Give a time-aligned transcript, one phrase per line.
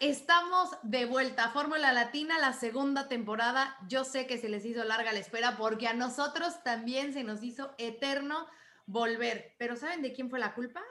[0.00, 1.48] Estamos de vuelta.
[1.50, 3.76] Fórmula Latina, la segunda temporada.
[3.88, 7.42] Yo sé que se les hizo larga la espera porque a nosotros también se nos
[7.42, 8.46] hizo eterno
[8.84, 9.54] volver.
[9.58, 10.82] Pero ¿saben de quién fue la culpa?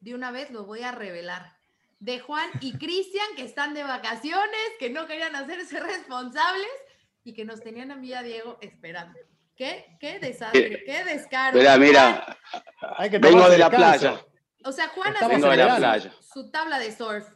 [0.00, 1.56] De una vez lo voy a revelar.
[1.98, 6.70] De Juan y Cristian, que están de vacaciones, que no querían hacerse responsables
[7.24, 9.18] y que nos tenían a mí y a Diego esperando.
[9.56, 9.96] ¿Qué?
[9.98, 10.84] ¿Qué desastre?
[10.84, 11.58] ¿Qué descaro?
[11.58, 12.38] Mira, mira.
[13.20, 14.20] vengo de la playa.
[14.64, 16.12] O sea, Juan la playa.
[16.20, 17.35] su tabla de surf.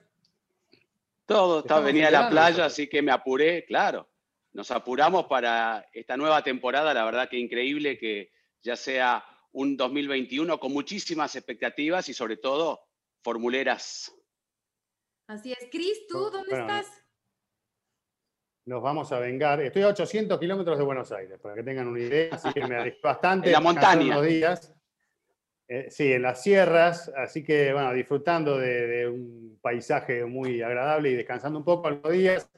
[1.31, 4.11] Todo, estaba, venía a la playa, así que me apuré, claro.
[4.53, 10.59] Nos apuramos para esta nueva temporada, la verdad que increíble que ya sea un 2021
[10.59, 12.81] con muchísimas expectativas y sobre todo
[13.23, 14.13] formuleras.
[15.29, 15.69] Así es.
[15.71, 16.89] Cris, ¿tú dónde estás?
[18.65, 19.61] Nos vamos a vengar.
[19.61, 22.75] Estoy a 800 kilómetros de Buenos Aires, para que tengan una idea, así que me
[22.75, 23.47] alejé bastante.
[23.47, 24.21] en la montaña.
[24.21, 24.75] días.
[25.73, 31.15] Eh, sí, en las sierras, así que bueno, disfrutando de, un paisaje muy agradable y
[31.15, 32.51] descansando un poco los días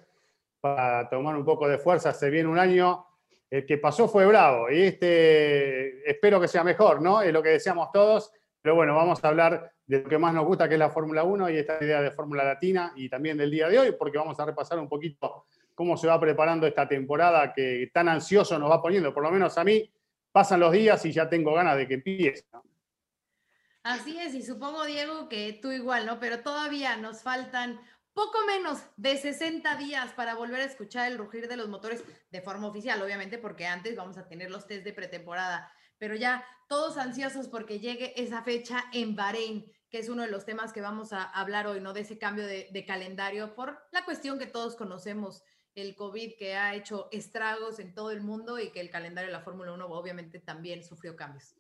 [0.63, 2.15] para tomar un poco de fuerza.
[2.15, 3.05] Se viene un año
[3.51, 7.21] el que pasó fue bravo y este espero que sea mejor, ¿no?
[7.21, 10.47] Es lo que deseamos todos, pero bueno, vamos a hablar de lo que más nos
[10.47, 13.51] gusta, que es la Fórmula 1 y esta idea de Fórmula Latina y también del
[13.51, 17.53] día de hoy, porque vamos a repasar un poquito cómo se va preparando esta temporada
[17.53, 19.93] que tan ansioso nos va poniendo, por lo menos a mí,
[20.33, 22.47] pasan los días y ya tengo ganas de que empiece.
[23.83, 26.21] Así es, y supongo, Diego, que tú igual, ¿no?
[26.21, 27.81] Pero todavía nos faltan
[28.15, 32.43] poco menos de 60 días para volver a escuchar el rugir de los motores de
[32.43, 36.97] forma oficial, obviamente, porque antes vamos a tener los test de pretemporada, pero ya todos
[36.97, 41.13] ansiosos porque llegue esa fecha en Bahrein, que es uno de los temas que vamos
[41.13, 41.93] a hablar hoy, ¿no?
[41.93, 45.43] De ese cambio de, calendario por la cuestión que todos conocemos,
[45.75, 49.37] el COVID que ha hecho estragos en todo el mundo y que el calendario de
[49.37, 51.57] la Fórmula 1 obviamente también sufrió cambios.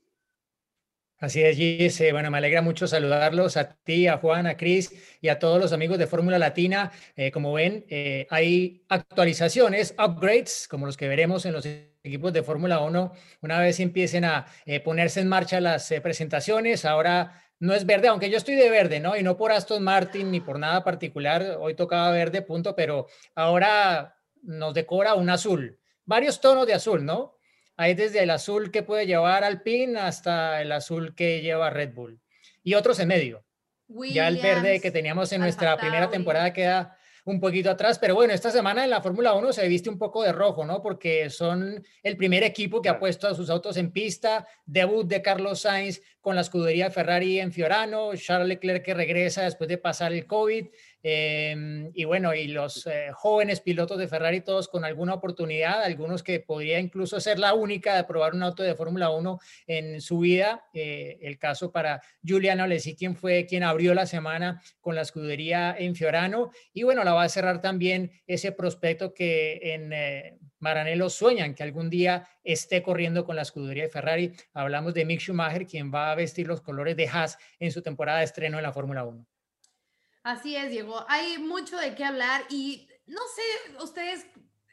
[1.22, 2.02] Así es, Gis.
[2.10, 4.90] Bueno, me alegra mucho saludarlos a ti, a Juan, a Cris
[5.20, 6.90] y a todos los amigos de Fórmula Latina.
[7.14, 12.42] Eh, como ven, eh, hay actualizaciones, upgrades, como los que veremos en los equipos de
[12.42, 16.84] Fórmula 1, una vez empiecen a eh, ponerse en marcha las presentaciones.
[16.84, 19.16] Ahora no es verde, aunque yo estoy de verde, ¿no?
[19.16, 21.56] Y no por Aston Martin ni por nada particular.
[21.60, 23.06] Hoy tocaba verde, punto, pero
[23.36, 25.78] ahora nos decora un azul.
[26.04, 27.36] Varios tonos de azul, ¿no?
[27.82, 32.20] Hay desde el azul que puede llevar Alpine hasta el azul que lleva Red Bull.
[32.62, 33.44] Y otros en medio.
[33.88, 38.32] ya el verde que teníamos en nuestra primera temporada queda un poquito atrás, pero bueno,
[38.32, 40.80] esta semana en la Fórmula 1 se viste un poco de rojo, ¿no?
[40.80, 45.20] Porque son el primer equipo que ha puesto a sus autos en pista, debut de
[45.20, 50.12] Carlos Sainz con la escudería Ferrari en Fiorano, Charles Leclerc que regresa después de pasar
[50.12, 50.68] el COVID,
[51.02, 56.22] Em, y bueno, y los eh, jóvenes pilotos de Ferrari, todos con alguna oportunidad, algunos
[56.22, 60.20] que podría incluso ser la única de probar un auto de Fórmula 1 en su
[60.20, 60.64] vida.
[60.72, 65.74] Eh, el caso para Giuliano Alesi, quien fue quien abrió la semana con la escudería
[65.76, 66.50] en Fiorano.
[66.72, 71.64] Y bueno, la va a cerrar también ese prospecto que en eh, Maranello sueñan que
[71.64, 74.32] algún día esté corriendo con la escudería de Ferrari.
[74.54, 78.18] Hablamos de Mick Schumacher, quien va a vestir los colores de Haas en su temporada
[78.18, 79.31] de estreno en la Fórmula 1.
[80.22, 81.04] Así es, Diego.
[81.08, 84.26] Hay mucho de qué hablar y no sé ustedes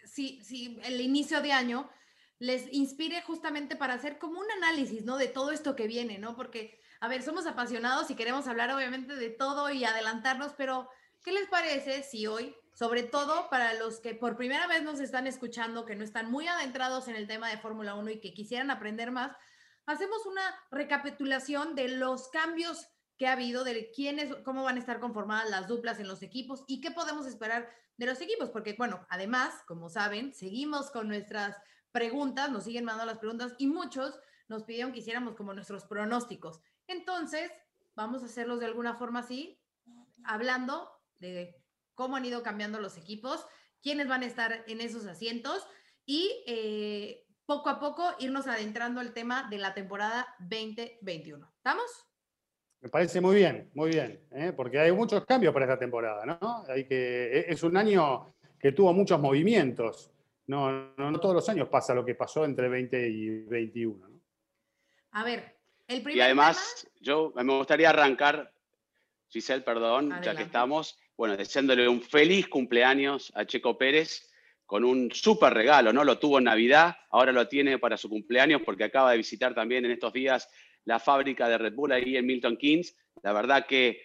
[0.06, 1.90] si, si el inicio de año
[2.38, 5.18] les inspire justamente para hacer como un análisis, ¿no?
[5.18, 6.36] De todo esto que viene, ¿no?
[6.36, 10.90] Porque, a ver, somos apasionados y queremos hablar obviamente de todo y adelantarnos, pero
[11.24, 15.28] ¿qué les parece si hoy, sobre todo para los que por primera vez nos están
[15.28, 18.72] escuchando, que no están muy adentrados en el tema de Fórmula 1 y que quisieran
[18.72, 19.36] aprender más,
[19.86, 22.88] hacemos una recapitulación de los cambios
[23.20, 26.64] qué ha habido, de quiénes, cómo van a estar conformadas las duplas en los equipos
[26.68, 31.58] y qué podemos esperar de los equipos, porque bueno, además, como saben, seguimos con nuestras
[31.92, 34.18] preguntas, nos siguen mandando las preguntas y muchos
[34.48, 36.62] nos pidieron que hiciéramos como nuestros pronósticos.
[36.88, 37.52] Entonces,
[37.94, 39.62] vamos a hacerlos de alguna forma así,
[40.24, 40.90] hablando
[41.20, 41.62] de
[41.96, 43.46] cómo han ido cambiando los equipos,
[43.82, 45.68] quiénes van a estar en esos asientos
[46.06, 51.52] y eh, poco a poco irnos adentrando al tema de la temporada 2021.
[51.58, 52.09] ¿Estamos?
[52.82, 54.54] Me parece muy bien, muy bien, ¿eh?
[54.56, 56.64] porque hay muchos cambios para esta temporada, ¿no?
[56.70, 60.12] Hay que, e, es un año que tuvo muchos movimientos.
[60.48, 64.08] No, no, todos los años pasa lo que pasó entre 20 y 21.
[64.08, 64.20] ¿no?
[65.12, 68.52] A ver, el primer Y además, yo me gustaría arrancar,
[69.28, 74.30] Giselle, perdón, ya que estamos, bueno, deseándole un feliz cumpleaños a Checo Pérez
[74.66, 76.04] con un súper regalo, ¿no?
[76.04, 79.84] Lo tuvo en Navidad, ahora lo tiene para su cumpleaños porque acaba de visitar también
[79.84, 80.48] en estos días
[80.86, 82.96] la fábrica de Red Bull ahí en Milton Keynes.
[83.24, 84.02] La verdad que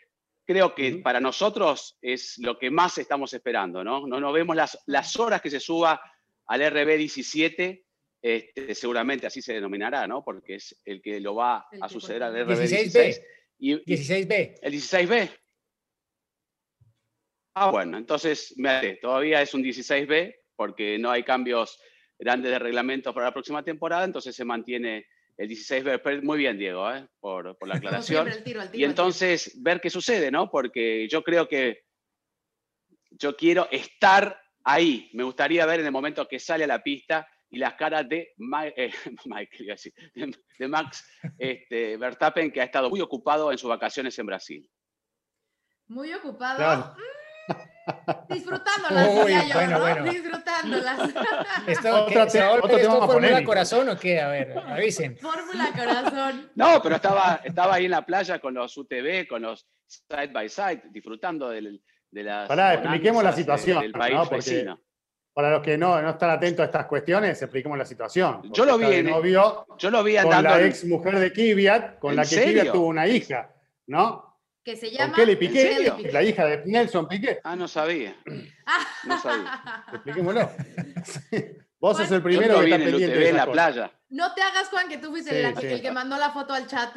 [0.47, 4.06] creo que para nosotros es lo que más estamos esperando, ¿no?
[4.06, 6.00] No, no vemos las, las horas que se suba
[6.47, 7.85] al RB17,
[8.23, 10.23] este, seguramente así se denominará, ¿no?
[10.23, 13.23] Porque es el que lo va a suceder al RB16.
[13.59, 14.59] Y, 16B.
[14.61, 15.31] El 16B.
[17.56, 21.79] Ah, bueno, entonces me todavía es un 16B porque no hay cambios
[22.19, 25.06] grandes de reglamentos para la próxima temporada, entonces se mantiene
[25.37, 26.23] el 16B.
[26.23, 27.07] Muy bien, Diego, ¿eh?
[27.21, 28.29] por, por, la aclaración.
[28.73, 30.51] y entonces ver qué sucede, ¿no?
[30.51, 31.85] Porque yo creo que
[33.11, 35.11] yo quiero estar ahí.
[35.13, 38.35] Me gustaría ver en el momento que sale a la pista y las caras de,
[38.77, 38.93] eh,
[40.59, 41.05] de, Max
[41.39, 44.71] este, Verstappen, que ha estado muy ocupado en sus vacaciones en Brasil.
[45.87, 46.97] Muy ocupado.
[48.29, 49.81] Disfrutándolas, Uy, yo, bueno, ¿no?
[49.81, 50.05] bueno.
[50.05, 50.99] Disfrutándolas.
[51.67, 54.21] ¿Esto, ¿Otro, te, ¿Otro ¿esto Fórmula Corazón o qué?
[54.21, 55.17] A ver, avisen.
[55.19, 56.51] Fórmula Corazón.
[56.55, 60.49] No, pero estaba, estaba ahí en la playa con los UTV, con los side by
[60.49, 62.49] side, disfrutando del, de las.
[62.49, 63.83] Pará, expliquemos la situación.
[63.83, 64.27] Del, país ¿no?
[64.27, 64.81] vecino.
[65.35, 68.41] Para los que no, no están atentos a estas cuestiones, expliquemos la situación.
[68.53, 72.15] Yo lo vi, en, novio yo lo vi con la ex mujer de Kiviat, con
[72.15, 73.53] la que Kiviat tuvo una hija,
[73.89, 74.24] ¿no?
[74.64, 77.40] Que se llama Kelly Piquet, la hija de Nelson Piquet.
[77.44, 78.16] Ah, no sabía.
[79.05, 79.84] No sabía.
[79.93, 80.50] Expliquémoslo.
[81.78, 83.93] Vos sos el primero que está pendiente de en la playa.
[84.08, 86.96] No te hagas, Juan, que tú fuiste el, el, que mandó la foto al chat.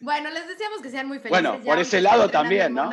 [0.00, 1.42] bueno, les decíamos que sean muy felices.
[1.42, 2.90] Bueno, por ese lado también, ¿no?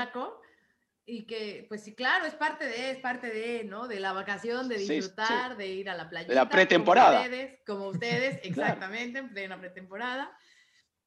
[1.06, 3.88] Y que, pues sí, claro, es parte de, es parte de, ¿no?
[3.88, 6.28] De la vacación, de disfrutar, de ir a la playa.
[6.28, 7.18] De la pretemporada.
[7.18, 10.38] Como ustedes, como ustedes exactamente, de una pretemporada.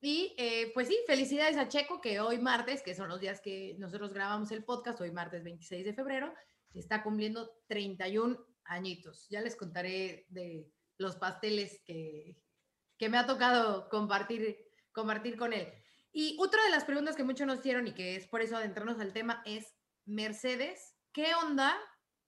[0.01, 3.75] Y eh, pues sí, felicidades a Checo, que hoy martes, que son los días que
[3.79, 6.35] nosotros grabamos el podcast, hoy martes 26 de febrero,
[6.75, 9.27] está cumpliendo 31 añitos.
[9.31, 10.69] Ya les contaré de
[10.99, 12.37] los pasteles que,
[12.99, 14.59] que me ha tocado compartir,
[14.93, 15.73] compartir con él.
[16.13, 19.01] Y otra de las preguntas que muchos nos hicieron y que es por eso adentrarnos
[19.01, 19.75] al tema es,
[20.07, 21.75] Mercedes, ¿qué onda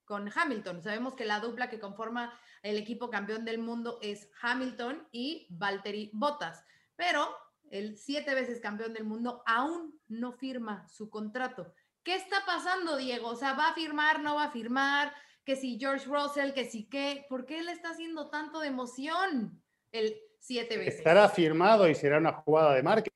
[0.05, 0.83] con Hamilton?
[0.83, 2.33] Sabemos que la dupla que conforma
[2.63, 6.65] el equipo campeón del mundo es Hamilton y Valtteri Bottas,
[6.97, 7.29] pero
[7.71, 11.75] el siete veces campeón del mundo aún no firma su contrato.
[12.03, 13.29] ¿Qué está pasando, Diego?
[13.29, 15.13] O sea, ¿va a firmar, no va a firmar?
[15.45, 19.61] Que si George Russell, que si qué, ¿por qué le está haciendo tanto de emoción
[19.93, 20.99] el siete veces?
[20.99, 23.16] ¿Estará firmado y será una jugada de marketing?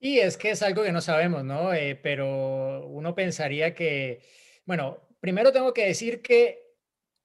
[0.00, 1.74] Y es que es algo que no sabemos, ¿no?
[1.74, 4.20] Eh, pero uno pensaría que,
[4.64, 6.68] bueno, primero tengo que decir que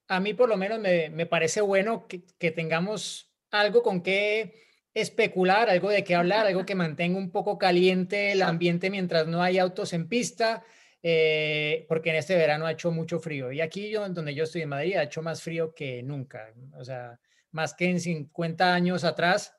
[0.08, 4.64] a mí por lo menos me, me parece bueno que, que, tengamos algo con qué
[4.92, 9.42] especular, algo de qué hablar, algo que mantenga un poco caliente el ambiente mientras no
[9.42, 10.64] hay autos en pista,
[11.02, 13.52] eh, porque en este verano ha hecho mucho frío.
[13.52, 16.84] Y aquí yo, donde yo estoy en Madrid, ha hecho más frío que nunca, o
[16.84, 17.20] sea,
[17.52, 19.54] más que en 50 años atrás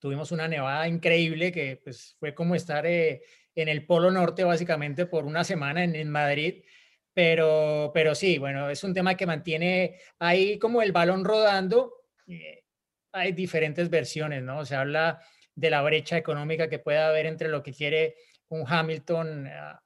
[0.00, 3.22] tuvimos una nevada increíble que pues, fue como estar eh,
[3.54, 6.64] en el Polo Norte básicamente por una semana en, en, Madrid.
[7.12, 12.04] Pero, pero sí, bueno, es un tema que mantiene ahí como el balón rodando.
[12.26, 12.64] Eh,
[13.12, 14.64] hay diferentes versiones, ¿no?
[14.64, 15.20] Se habla
[15.54, 18.16] de la brecha económica que puede haber entre lo que quiere
[18.48, 19.82] un Hamilton a,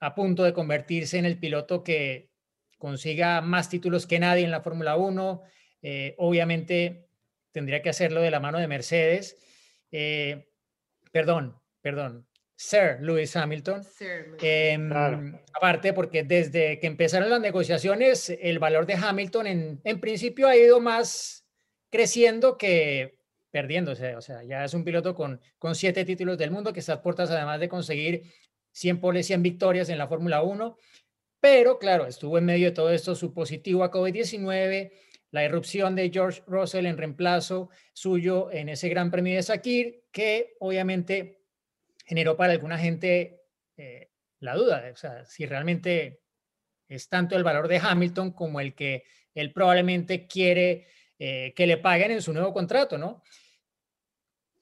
[0.00, 2.30] a punto de convertirse en el piloto que
[2.78, 5.42] consiga más títulos que nadie en la Fórmula 1.
[5.82, 7.07] Eh, obviamente
[7.52, 9.36] tendría que hacerlo de la mano de Mercedes.
[9.90, 10.48] Eh,
[11.12, 13.82] perdón, perdón, Sir Lewis Hamilton.
[14.40, 14.92] Em,
[15.54, 20.56] aparte, porque desde que empezaron las negociaciones, el valor de Hamilton en, en, principio ha
[20.56, 21.46] ido más
[21.88, 23.18] creciendo que
[23.50, 24.16] perdiéndose.
[24.16, 27.02] O sea, ya es un piloto con, con siete títulos del mundo que está a
[27.02, 28.24] puertas además de conseguir
[28.72, 30.76] 100 poles, 100 victorias en la Fórmula 1.
[31.40, 34.90] Pero claro, estuvo en medio de todo esto su positivo a COVID-19
[35.30, 40.56] la irrupción de George Russell en reemplazo suyo en ese Gran Premio de Sakir, que
[40.60, 41.42] obviamente
[42.04, 43.42] generó para alguna gente
[43.76, 46.22] eh, la duda o sea, si realmente
[46.88, 49.04] es tanto el valor de Hamilton como el que
[49.34, 50.86] él probablemente quiere
[51.18, 53.22] eh, que le paguen en su nuevo contrato, ¿no?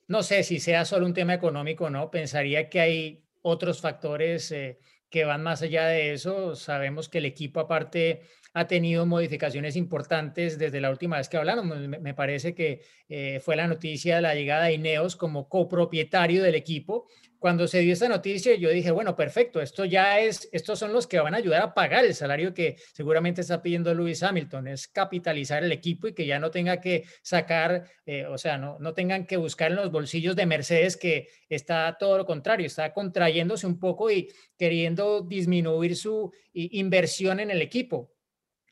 [0.09, 4.51] No sé si sea solo un tema económico o no, pensaría que hay otros factores
[4.53, 4.79] eh,
[5.11, 6.57] que van más allá de eso.
[6.57, 8.23] Sabemos que el equipo aparte
[8.55, 11.79] ha tenido modificaciones importantes desde la última vez que hablamos.
[11.79, 16.55] Me, parece que eh, fue la noticia de la llegada de Ineos como copropietario del
[16.55, 17.07] equipo,
[17.47, 21.07] cuando se dio esta noticia, yo dije, bueno, perfecto, esto ya es, estos son los
[21.07, 24.89] que van a ayudar a pagar el salario que seguramente está pidiendo Lewis Hamilton, es
[24.89, 28.95] capitalizar el equipo y que ya no tenga que sacar, eh, o sea, no, no
[28.95, 33.69] tengan que buscar en los bolsillos de Mercedes, que está todo lo contrario, está contrayéndose
[33.69, 34.27] un poco y
[34.59, 38.13] queriendo disminuir su inversión en el equipo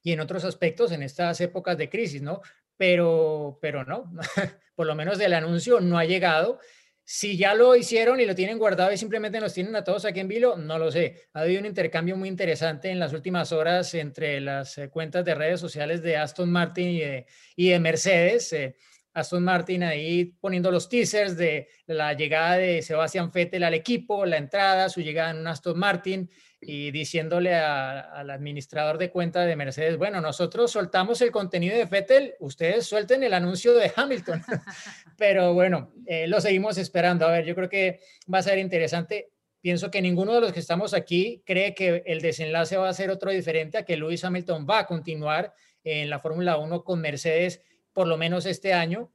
[0.02, 2.40] y en otros aspectos en estas épocas de crisis, ¿no?
[2.76, 4.12] Pero, pero no,
[4.74, 6.58] por lo menos del anuncio no ha llegado
[7.04, 10.20] si ya lo hicieron y lo tienen guardado y simplemente nos tienen a todos aquí
[10.20, 11.28] en vilo, no lo sé.
[11.34, 15.34] Ha habido un intercambio muy interesante en las últimas horas entre las eh, cuentas de
[15.34, 18.52] redes sociales de Aston Martin y de, Mercedes.
[18.54, 18.76] Eh,
[19.12, 24.38] Aston Martin ahí poniendo los teasers de la llegada de Sebastián Vettel al equipo, la
[24.38, 26.28] entrada, su llegada en un Aston Martin
[26.66, 32.34] y diciéndole al administrador de cuenta de Mercedes, bueno, nosotros soltamos el contenido de Vettel,
[32.40, 34.42] ustedes suelten el anuncio de Hamilton.
[35.16, 37.26] Pero bueno, eh, lo seguimos esperando.
[37.26, 38.00] A ver, yo creo que
[38.32, 39.30] va a ser interesante.
[39.60, 43.10] Pienso que ninguno de los que estamos aquí cree que el desenlace va a ser
[43.10, 45.54] otro diferente a que Lewis Hamilton va a continuar
[45.84, 49.10] en la Fórmula 1 con Mercedes por lo menos este año.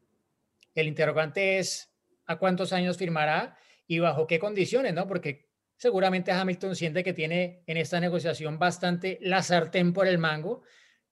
[0.73, 1.91] El interrogante es
[2.25, 5.07] a cuántos años firmará y bajo qué condiciones, ¿no?
[5.07, 5.48] Porque
[5.79, 10.61] seguramente Hamilton siente que tiene en esta negociación bastante la sartén por el mango,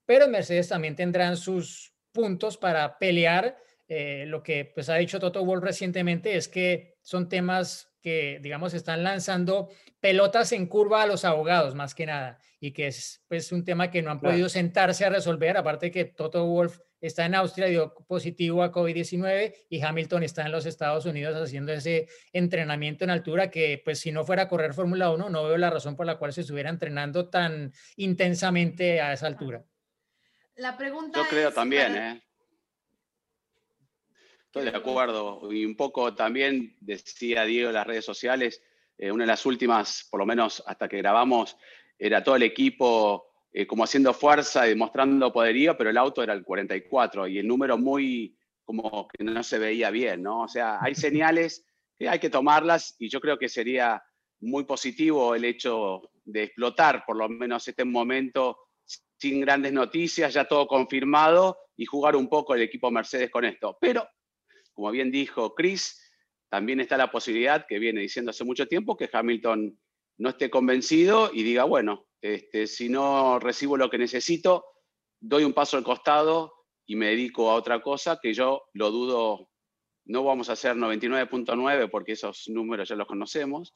[0.06, 3.58] pero Mercedes también tendrán sus puntos para pelear.
[3.88, 8.74] Eh, lo que pues ha dicho Toto Wolff recientemente es que son temas que, digamos,
[8.74, 13.52] están lanzando pelotas en curva a los abogados, más que nada, y que es pues
[13.52, 17.36] un tema que no han podido sentarse a resolver, aparte que Toto Wolff está en
[17.36, 23.04] Austria, dio positivo a COVID-19 y Hamilton está en los Estados Unidos haciendo ese entrenamiento
[23.04, 25.98] en altura que pues si no fuera a correr Fórmula 1 no veo la razón
[25.98, 29.66] por la cual se estuviera entrenando tan intensamente a esa altura.
[30.56, 32.27] La pregunta Yo creo también, ¿eh?
[34.60, 35.52] Estoy de acuerdo.
[35.52, 38.64] Y un poco también decía Diego en las redes sociales,
[38.98, 41.58] eh, una de las últimas, por lo menos hasta que grabamos,
[42.00, 46.34] era todo el equipo eh, como haciendo fuerza y demostrando poderío, pero el auto era
[46.34, 50.42] el 44 y el número muy como que no se veía bien, ¿no?
[50.42, 51.66] O sea, hay señales
[51.98, 54.04] que hay que tomarlas y yo creo que sería
[54.42, 58.58] muy positivo el hecho de explotar por lo menos este momento
[59.18, 63.78] sin grandes noticias, ya todo confirmado y jugar un poco el equipo Mercedes con esto.
[63.80, 64.08] Pero,
[64.78, 66.00] como bien dijo Chris,
[66.50, 69.76] también está la posibilidad que viene diciendo hace mucho tiempo que Hamilton
[70.20, 74.66] no esté convencido y diga, bueno, este, si no recibo lo que necesito,
[75.20, 76.54] doy un paso al costado
[76.86, 79.50] y me dedico a otra cosa que yo lo dudo,
[80.06, 83.74] no vamos a hacer 99.9 porque esos números ya los conocemos,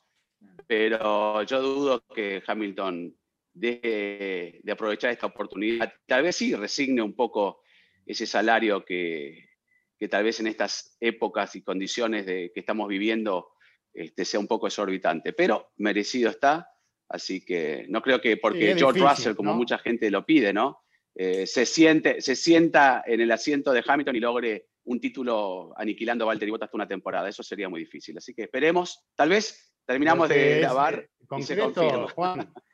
[0.67, 3.17] pero yo dudo que Hamilton
[3.53, 5.91] deje de aprovechar esta oportunidad.
[6.05, 7.63] Tal vez sí resigne un poco
[8.05, 9.50] ese salario que,
[10.01, 13.51] que tal vez en estas épocas y condiciones de, que estamos viviendo
[13.93, 16.67] este, sea un poco exorbitante, pero merecido está
[17.11, 20.83] Así que no creo que porque George Russell, como mucha gente lo pide, ¿no?
[21.13, 26.23] Eh, se, siente, se sienta en el asiento de Hamilton y logre un título aniquilando
[26.23, 27.27] a Valtteri Bottas una temporada.
[27.27, 28.17] Eso sería muy difícil.
[28.17, 29.03] Así que esperemos.
[29.13, 32.09] Tal vez terminamos de grabar y se confirma.
[32.11, 32.53] Juan,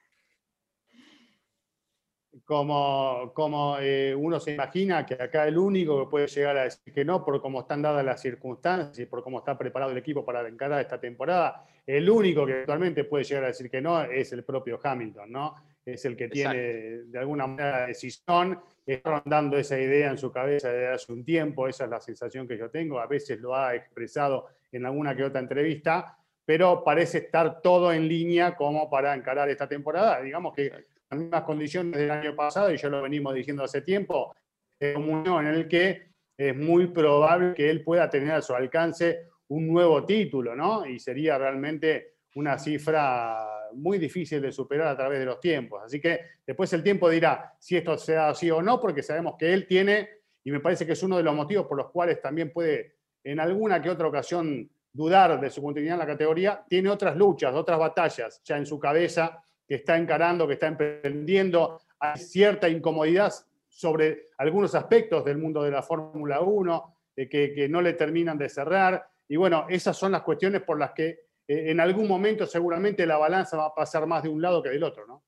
[2.48, 6.94] como, como eh, uno se imagina que acá el único que puede llegar a decir
[6.94, 10.24] que no, por cómo están dadas las circunstancias y por cómo está preparado el equipo
[10.24, 14.32] para encarar esta temporada, el único que actualmente puede llegar a decir que no es
[14.32, 15.56] el propio Hamilton, ¿no?
[15.86, 20.32] Es el que tiene de alguna manera la decisión, está rondando esa idea en su
[20.32, 23.58] cabeza desde hace un tiempo, esa es la sensación que yo tengo, a veces lo
[23.58, 29.14] ha expresado en alguna que otra entrevista, pero parece estar todo en línea como para
[29.14, 30.22] encarar esta temporada.
[30.22, 30.72] Digamos que
[31.10, 34.36] las mismas condiciones del año pasado, y ya lo venimos diciendo hace tiempo,
[34.80, 40.06] en el que es muy probable que él pueda tener a su alcance un nuevo
[40.06, 40.86] título, ¿no?
[40.86, 45.82] Y sería realmente una cifra muy difícil de superar a través de los tiempos.
[45.84, 49.54] Así que después el tiempo dirá si esto sea así o no, porque sabemos que
[49.54, 50.10] él tiene,
[50.44, 53.40] y me parece que es uno de los motivos por los cuales también puede en
[53.40, 57.78] alguna que otra ocasión dudar de su continuidad en la categoría, tiene otras luchas, otras
[57.78, 61.82] batallas ya en su cabeza que está encarando, que está emprendiendo.
[62.00, 63.34] Hay cierta incomodidad
[63.68, 68.50] sobre algunos aspectos del mundo de la Fórmula 1 que, que, no le terminan de
[68.50, 69.10] cerrar.
[69.28, 73.18] Y bueno, esas son las cuestiones por las que eh, en algún momento seguramente la
[73.18, 75.24] balanza va a pasar más de un lado que del otro, ¿no?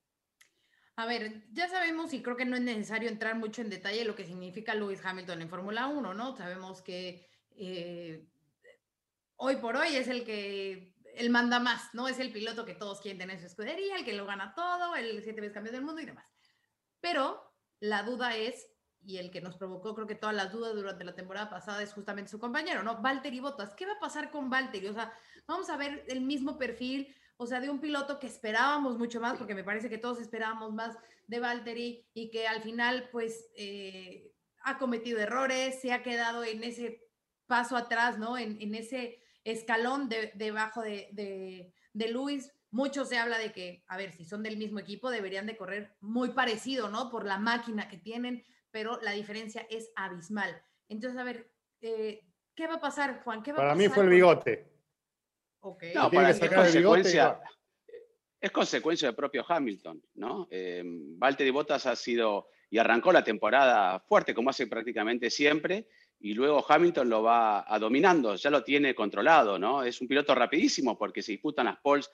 [0.96, 4.16] A ver, ya sabemos y creo que no es necesario entrar mucho en detalle lo
[4.16, 6.36] que significa Lewis Hamilton en Fórmula 1, ¿no?
[6.36, 8.26] Sabemos que eh,
[9.38, 12.08] hoy por hoy es el que el manda más, ¿no?
[12.08, 14.96] Es el piloto que todos quieren tener en su escudería, el que lo gana todo,
[14.96, 16.26] el siete veces campeón del mundo y demás.
[17.00, 18.68] Pero la duda es
[19.06, 21.94] y el que nos provocó creo que todas las dudas durante la temporada pasada es
[21.94, 23.02] justamente su compañero, ¿no?
[23.02, 23.74] Valtteri Bottas.
[23.74, 24.88] ¿Qué va a pasar con Valtteri?
[24.88, 25.14] O sea,
[25.48, 29.38] vamos a ver el mismo perfil, o sea, de un piloto que esperábamos mucho más,
[29.38, 30.98] porque me parece que todos esperábamos más
[31.28, 36.64] de Valtteri y que al final, pues, eh, ha cometido errores, se ha quedado en
[36.64, 37.08] ese
[37.48, 38.38] paso atrás, ¿no?
[38.38, 42.52] En, en ese escalón debajo de, de, de Luis.
[42.72, 45.96] Mucho se habla de que, a ver, si son del mismo equipo, deberían de correr
[46.02, 47.10] muy parecido, ¿no?
[47.10, 50.62] Por la máquina que tienen, pero la diferencia es abismal.
[50.88, 51.52] Entonces, a ver,
[51.82, 52.22] eh,
[52.56, 53.42] ¿qué va a pasar, Juan?
[53.42, 54.72] ¿Qué va para a mí fue el bigote.
[55.62, 55.94] Okay.
[55.94, 57.40] No, para es consecuencia,
[58.40, 60.48] es consecuencia del propio Hamilton, ¿no?
[60.50, 65.88] Eh, Valtteri Bottas ha sido y arrancó la temporada fuerte, como hace prácticamente siempre,
[66.20, 69.84] y luego Hamilton lo va a dominando, ya lo tiene controlado, ¿no?
[69.84, 72.12] Es un piloto rapidísimo porque se disputan las poles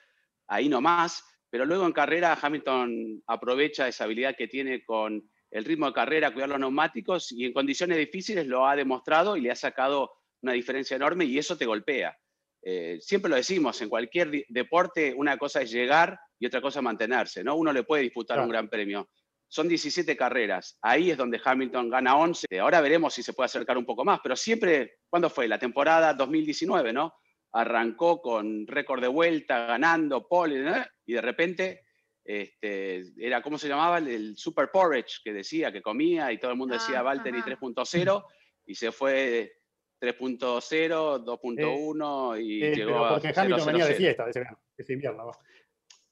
[0.47, 5.88] ahí nomás, pero luego en carrera Hamilton aprovecha esa habilidad que tiene con el ritmo
[5.88, 9.55] de carrera, cuidar los neumáticos y en condiciones difíciles lo ha demostrado y le ha
[9.55, 12.15] sacado una diferencia enorme y eso te golpea.
[12.62, 16.83] Eh, siempre lo decimos, en cualquier deporte una cosa es llegar y otra cosa es
[16.83, 17.55] mantenerse, ¿no?
[17.55, 19.09] Uno le puede disputar un gran premio.
[19.48, 23.78] Son 17 carreras, ahí es donde Hamilton gana 11, ahora veremos si se puede acercar
[23.78, 25.48] un poco más, pero siempre, ¿cuándo fue?
[25.48, 27.14] La temporada 2019, ¿no?
[27.54, 30.86] Arrancó con récord de vuelta, ganando, pole, ¿eh?
[31.06, 31.86] y de repente
[32.25, 34.00] este, era, ¿cómo se llamaba?
[34.00, 38.25] El super porridge que decía, que comía y todo el mundo decía ah, Valtteri 3.0
[38.66, 39.60] y se fue
[40.02, 44.44] 3.0, 2.1 y llegó porque Hamilton venía de fiesta ese,
[44.75, 45.32] ese invierno.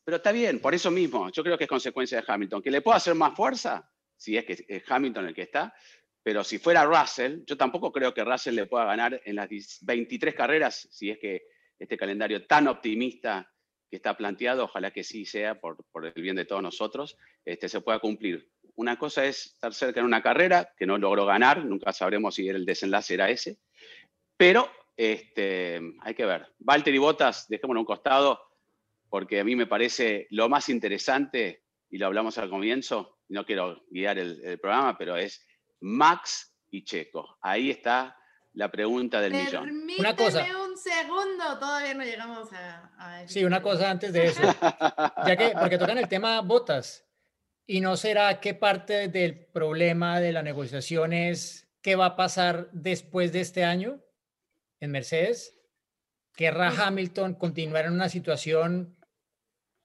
[0.03, 2.62] Pero está bien, por eso mismo, yo creo que es consecuencia de Hamilton.
[2.62, 3.89] ¿Que le pueda hacer más fuerza?
[4.17, 5.74] Si es que es Hamilton el que está,
[6.24, 9.50] pero si fuera Russell, yo tampoco creo que Russell le pueda ganar en las
[9.81, 11.43] 23 carreras, si es que
[11.77, 13.50] este calendario tan optimista
[13.89, 17.67] que está planteado, ojalá que sí sea por, por el bien de todos nosotros, este,
[17.67, 18.50] se pueda cumplir.
[18.75, 22.48] Una cosa es estar cerca en una carrera, que no logró ganar, nunca sabremos si
[22.48, 23.60] el desenlace era ese,
[24.38, 26.48] pero este, hay que ver.
[26.60, 28.41] Valtteri Bottas, dejémoslo a un costado,
[29.13, 33.84] porque a mí me parece lo más interesante, y lo hablamos al comienzo, no quiero
[33.91, 35.46] guiar el, programa, pero es
[35.82, 37.38] Max y Checo.
[37.39, 38.17] Ahí está
[38.53, 39.86] la pregunta del millón.
[40.00, 40.43] Una cosa
[40.75, 43.24] segundo, todavía no llegamos a...
[43.27, 44.41] sí, una cosa antes de eso.
[45.27, 47.05] ya que, porque tocan el tema botas.
[47.67, 52.67] ¿Y no será qué parte del problema de la negociación es qué va a pasar
[52.71, 54.02] después de este año
[54.80, 55.60] en Mercedes?
[56.36, 58.97] ¿Querrá pues Hamilton continuar en una situación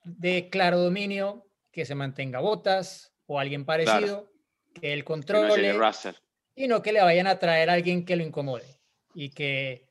[0.05, 4.31] de claro dominio, que se mantenga botas o alguien parecido,
[4.75, 5.75] que él controle
[6.55, 8.81] y no que le vayan a traer a alguien que lo incomode
[9.15, 9.89] y que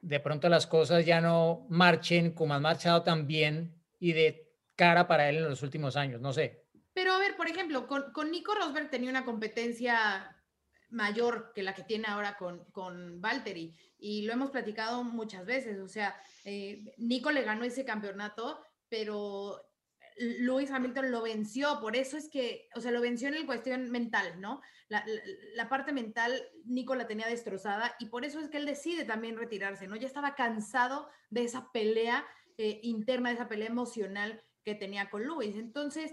[0.00, 5.06] de pronto las cosas ya no marchen como han marchado tan bien y de cara
[5.06, 6.64] para él en los últimos años, no sé.
[6.94, 10.36] Pero a ver, por ejemplo, con, Nico Rosberg tenía una competencia
[10.88, 15.78] mayor que la que tiene ahora con, con Valtteri y lo hemos platicado muchas veces,
[15.80, 19.58] o sea, eh, Nico le ganó ese campeonato, pero
[20.16, 23.90] Lewis Hamilton lo venció, por eso es que, o sea, lo venció en el cuestión
[23.90, 24.60] mental, ¿no?
[24.88, 29.38] La, parte mental, Nico la tenía destrozada y por eso es que él decide también
[29.38, 29.96] retirarse, ¿no?
[29.96, 32.26] Ya estaba cansado de esa pelea
[32.58, 35.54] eh, interna, de esa pelea emocional que tenía con Lewis.
[35.54, 36.12] Entonces,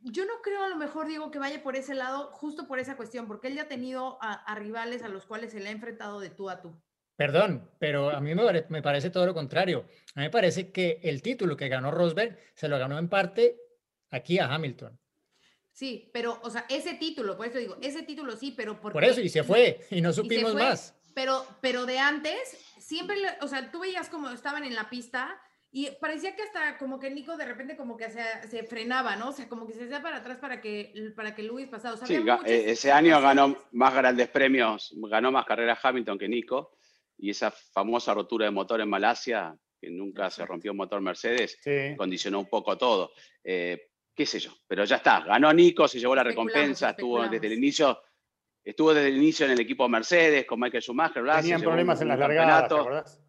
[0.00, 2.96] yo no creo a lo mejor, digo, que vaya por ese lado, justo por esa
[2.96, 6.20] cuestión, porque él ya ha tenido a rivales a los cuales se le ha enfrentado
[6.20, 6.80] de tú a tú.
[7.18, 9.86] Perdón, pero a mí me, parece todo lo contrario.
[10.14, 13.56] A mí me parece que el título que ganó Rosberg se lo ganó en parte
[14.10, 14.96] aquí a Hamilton.
[15.72, 19.20] Sí, pero, o sea, ese título, por eso digo, ese título sí, pero Por eso,
[19.20, 20.94] y se fue, y no supimos más.
[21.12, 25.40] Pero, pero de antes, siempre, o sea, tú veías como estaban en la pista
[25.72, 29.30] y parecía que hasta como que Nico de repente como que se, se frenaba, ¿no?
[29.30, 31.96] O sea, como que se hacía para atrás para que, para que Luis pasara.
[31.96, 36.77] sí, e, ese año ganó más grandes premios, ganó más carreras Hamilton que Nico
[37.18, 41.58] y esa famosa rotura de motor en Malasia, que nunca se rompió un motor Mercedes,
[41.96, 43.12] condicionó un poco todo.
[43.42, 47.46] Eh, qué sé yo, pero ya está, ganó Nico, se llevó la recompensa, estuvo desde
[47.46, 48.00] el inicio,
[48.64, 52.18] estuvo desde el inicio en el equipo Mercedes con Michael Schumacher, Tenían problemas en las
[52.18, 53.20] largadas,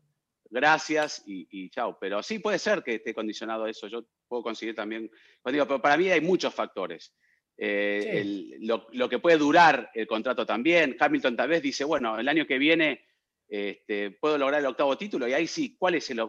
[0.51, 1.95] Gracias y, y chao.
[2.01, 3.87] Pero sí puede ser que esté condicionado eso.
[3.87, 5.07] Yo puedo conseguir también.
[5.43, 7.13] Pues digo, pero para mí hay muchos factores.
[7.55, 10.97] Eh, lo, lo, que puede durar el contrato también.
[10.99, 13.08] Hamilton tal vez dice, bueno, el año que viene
[13.49, 16.21] este, puedo lograr el octavo título y ahí sí, ¿cuál es el...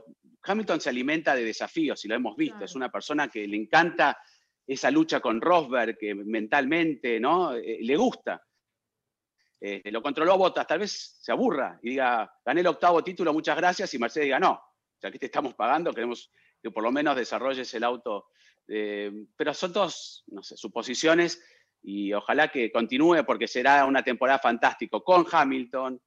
[0.42, 4.18] Hamilton se alimenta de desafíos y lo hemos visto, es una persona que le encanta
[4.66, 7.54] esa lucha con Rosberg, que mentalmente ¿no?
[7.54, 8.42] Eh, le gusta.
[9.61, 13.56] Este, lo controló Bottas, tal vez se aburra y diga, gané el octavo título, muchas
[13.56, 14.59] gracias, y Mercedes diga, no,
[15.02, 16.30] ya que te estamos pagando, queremos
[16.62, 18.28] que por lo menos desarrolles el auto.
[18.66, 21.42] Eh, pero son dos, no sé, suposiciones
[21.83, 26.00] y ojalá que continúe porque será una temporada fantástica con Hamilton,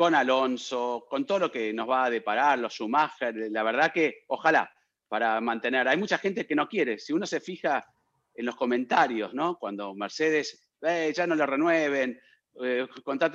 [0.00, 4.24] con Alonso, con todo lo que nos va a deparar, los Schumacher, la verdad que
[4.28, 4.72] ojalá
[5.06, 5.86] para mantener.
[5.86, 7.86] Hay mucha gente que no quiere, si uno se fija
[8.34, 9.58] en los comentarios, ¿no?
[9.58, 12.18] Cuando Mercedes, ya no lo renueven,
[12.64, 12.86] eh,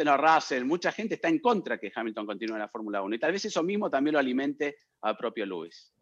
[0.07, 3.19] a Russell, mucha gente está en contra que Hamilton continúe en la Fórmula 1 y
[3.19, 5.93] tal vez eso mismo también lo alimente al propio Lewis.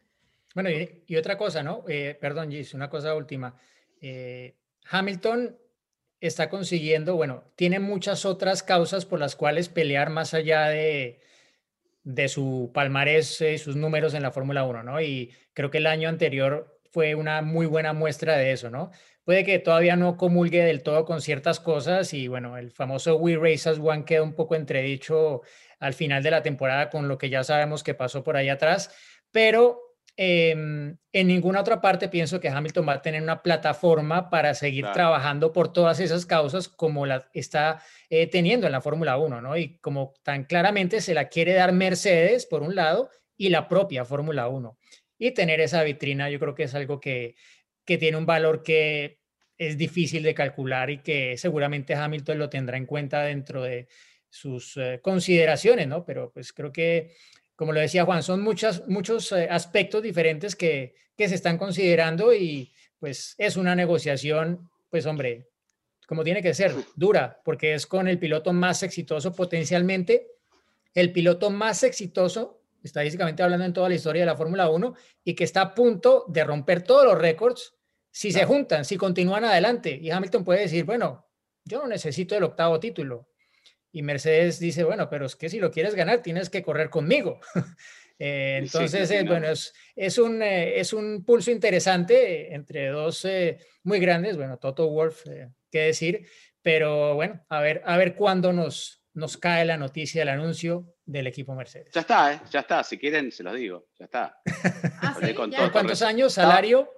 [0.56, 1.84] Bueno, y, otra cosa, ¿no?
[1.90, 3.54] Eh, perdón, Gis, una cosa última.
[4.00, 4.56] Eh,
[4.90, 5.58] Hamilton
[6.28, 11.20] está consiguiendo, bueno, tiene muchas otras causas por las cuales pelear más allá de,
[12.04, 15.02] de su palmarés y sus números en la Fórmula 1, ¿no?
[15.02, 18.92] Y creo que el año anterior fue una muy buena muestra de eso, ¿no?
[19.26, 23.36] Puede que todavía no comulgue del todo con ciertas cosas y bueno, el famoso We
[23.36, 25.42] Race as One queda un poco entredicho
[25.80, 28.92] al final de la temporada con lo que ya sabemos que pasó por ahí atrás,
[29.32, 34.54] pero Em, en ninguna otra parte pienso que Hamilton va a tener una plataforma para
[34.54, 39.42] seguir trabajando por todas esas causas como la está eh, teniendo en la Fórmula 1,
[39.42, 39.58] ¿no?
[39.58, 44.06] Y como tan claramente se la quiere dar Mercedes, por un lado, y la propia
[44.06, 44.78] Fórmula 1.
[45.18, 47.36] Y tener esa vitrina, yo creo que es algo que,
[47.84, 49.20] que tiene un valor que
[49.58, 53.88] es difícil de calcular y que seguramente Hamilton lo tendrá en cuenta dentro de
[54.30, 56.06] sus eh, consideraciones, ¿no?
[56.06, 57.14] Pero pues creo que
[57.56, 62.34] como lo decía Juan, son muchas, muchos eh, aspectos diferentes que, que se están considerando
[62.34, 65.50] y pues es una negociación, pues hombre,
[66.08, 70.28] como tiene que ser, dura, porque es con el piloto más exitoso potencialmente,
[70.94, 75.34] el piloto más exitoso, estadísticamente hablando en toda la historia de la Fórmula 1, y
[75.36, 77.76] que está a punto de romper todos los récords
[78.12, 79.98] si se juntan, si continúan adelante.
[80.00, 81.26] Y Hamilton puede decir, bueno,
[81.66, 83.28] yo no necesito el octavo título,
[83.94, 87.40] y Mercedes dice, bueno, pero es que si lo quieres ganar, tienes que correr conmigo.
[88.20, 93.28] Eh, entonces, eh, bueno, es, es, un, eh, es un pulso interesante entre dos
[93.82, 95.24] muy grandes, bueno, Toto Wolf,
[95.72, 96.26] qué decir,
[96.62, 101.26] pero bueno, a ver, a ver cuándo nos, nos cae la noticia, el anuncio del
[101.26, 101.92] equipo Mercedes.
[101.92, 104.38] Ya está, ya está, si quieren se los digo, ya está.
[105.02, 105.18] ¿Ah,
[105.72, 106.94] ¿Cuántos años, salario?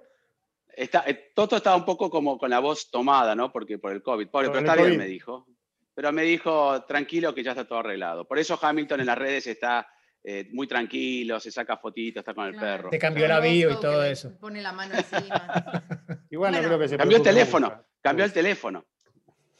[0.68, 1.04] Está,
[1.34, 3.50] Toto estaba un poco como con la voz tomada, ¿no?
[3.50, 4.28] Porque por el COVID.
[4.28, 5.48] Pobre, pero está bien, me dijo
[5.96, 8.28] pero me dijo tranquilo que ya está todo arreglado.
[8.28, 9.88] Por eso Hamilton en las redes está
[10.22, 12.90] eh, muy tranquilo, se saca fotitos, está con el perro.
[12.90, 14.38] Te cambió la bio y todo eso.
[14.38, 15.82] Pone la mano encima.
[16.30, 18.84] Igual no creo que se Cambió el teléfono, cambió el teléfono.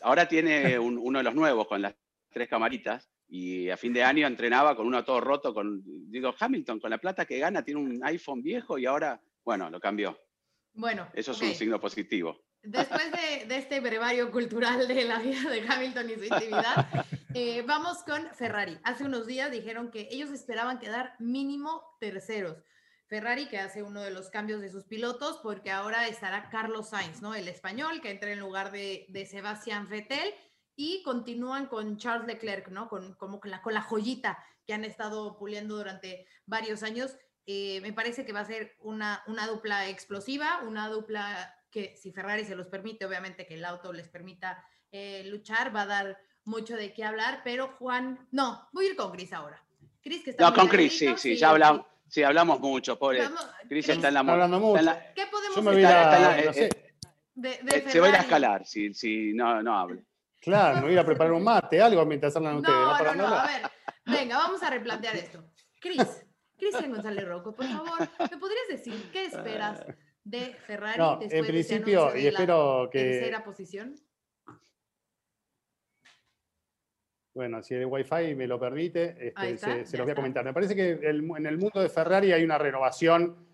[0.03, 1.95] Ahora tiene uno de los nuevos con las
[2.31, 5.55] tres camaritas y a fin de año entrenaba con uno todo roto.
[5.55, 9.71] Con, digo, Hamilton, con la plata que gana, tiene un iPhone viejo y ahora, bueno,
[9.71, 10.21] lo cambió.
[10.75, 11.09] Bueno.
[11.15, 12.45] Eso es un signo positivo.
[12.67, 16.89] Después de, este brevario cultural de la vida de Hamilton y su intimidad,
[17.35, 18.77] eh, vamos con Ferrari.
[18.83, 22.59] Hace unos días dijeron que ellos esperaban quedar mínimo terceros.
[23.07, 27.23] Ferrari que hace uno de los cambios de sus pilotos porque ahora estará Carlos Sainz,
[27.23, 27.37] ¿no?
[27.37, 30.35] El español que entra en lugar de, de Sebastián Vettel
[30.75, 32.89] y continúan con Charles Leclerc, ¿no?
[32.89, 37.17] Con, como con la, con la joyita que han estado puliendo durante varios años.
[37.47, 42.11] Eh, me parece que va a ser una, una dupla explosiva, una dupla que si
[42.11, 46.19] Ferrari se los permite, obviamente que el auto les permita eh, luchar, va a dar
[46.47, 49.63] mucho de qué hablar, pero Juan, no, voy a ir con Chris ahora.
[50.03, 51.85] Chris que está No, con Chris, sí, sí, ya hablamos.
[52.09, 53.29] Sí, hablamos mucho, pobre.
[53.69, 54.85] Chris, está en la hablando mucho.
[55.15, 55.59] ¿Qué podemos
[56.49, 56.71] hacer?
[57.91, 60.01] se va a ir a escalar si, si no, no habla.
[60.41, 62.75] Claro, me voy a preparar un mate, algo mientras hablan ustedes.
[62.75, 63.71] No, no, no, a ver,
[64.07, 65.45] venga, vamos a replantear esto.
[65.79, 66.25] Chris,
[66.57, 69.85] Cristian González Rocco, por favor, ¿me podrías decir qué esperas
[70.27, 72.99] de Ferrari no, en principio, y espero que...
[72.99, 73.95] tercera posición?
[77.33, 80.45] Bueno, si el Wi-Fi me lo permite, este, se, los voy a comentar.
[80.45, 83.47] Me parece que en el mundo de Ferrari hay una renovación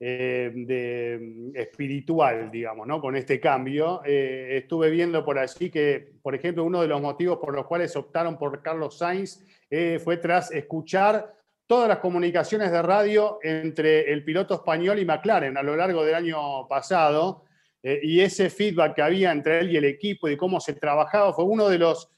[0.00, 3.00] eh, de, espiritual, digamos, ¿no?
[3.00, 4.00] con este cambio.
[4.04, 7.96] Eh, estuve viendo por allí que, por ejemplo, uno de los motivos por los cuales
[7.96, 11.34] optaron por Carlos Sainz eh, fue tras escuchar
[11.68, 16.14] todas las comunicaciones de radio entre el piloto español y McLaren a lo largo del
[16.14, 17.44] año pasado,
[17.82, 21.32] eh, y ese feedback que había entre él y el equipo y cómo se trabajaba
[21.32, 22.10] fue uno de los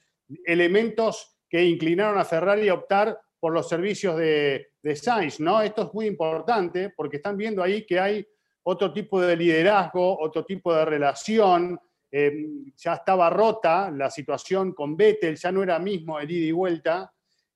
[0.45, 5.41] elementos que inclinaron a Ferrari a optar por los servicios de, de Sainz.
[5.41, 5.61] ¿no?
[5.61, 8.25] Esto es muy importante porque están viendo ahí que hay
[8.63, 11.77] otro tipo de liderazgo, otro tipo de relación.
[12.09, 16.51] Eh, ya estaba rota la situación con Vettel, ya no era mismo el ida y
[16.51, 17.11] vuelta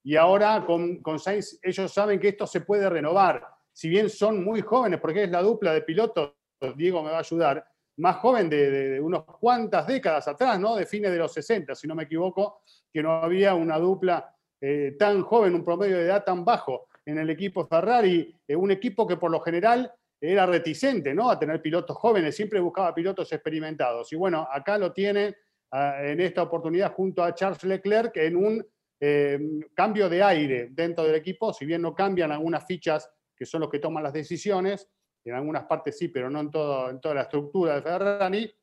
[0.06, 3.44] y ahora con, con Sainz ellos saben que esto se puede renovar.
[3.74, 6.36] Si bien son muy jóvenes, porque es la dupla de pilotos,
[6.76, 7.66] Diego me va a ayudar,
[7.98, 10.76] más joven de, de, unos cuantas décadas atrás, ¿no?
[10.76, 12.62] De fines de los 60, si no me equivoco,
[12.94, 17.18] que no había una dupla eh, tan joven, un promedio de edad tan bajo en
[17.18, 19.92] el equipo Ferrari, eh, un equipo que por lo general
[20.22, 21.32] era reticente ¿no?
[21.32, 24.14] a tener pilotos jóvenes, siempre buscaba pilotos experimentados.
[24.14, 25.36] Y bueno, acá lo tiene
[25.72, 28.66] ah, en esta oportunidad junto a Charles Leclerc en un
[29.00, 29.40] eh,
[29.74, 33.70] cambio de aire dentro del equipo, si bien no cambian algunas fichas que son los
[33.70, 34.90] que toman las decisiones,
[35.24, 38.56] en algunas partes sí, pero no en, todo, en toda la estructura de Ferrari,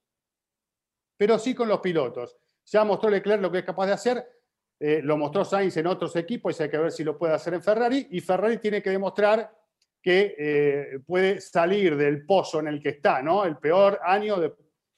[1.16, 2.36] pero sí con los pilotos.
[2.64, 4.26] Ya mostró Leclerc lo que es capaz de hacer,
[4.78, 7.54] eh, lo mostró Sainz en otros equipos y hay que ver si lo puede hacer
[7.54, 9.52] en Ferrari, y Ferrari tiene que demostrar
[10.00, 13.44] que eh, puede salir del pozo en el que está, ¿no?
[13.44, 14.52] El peor año de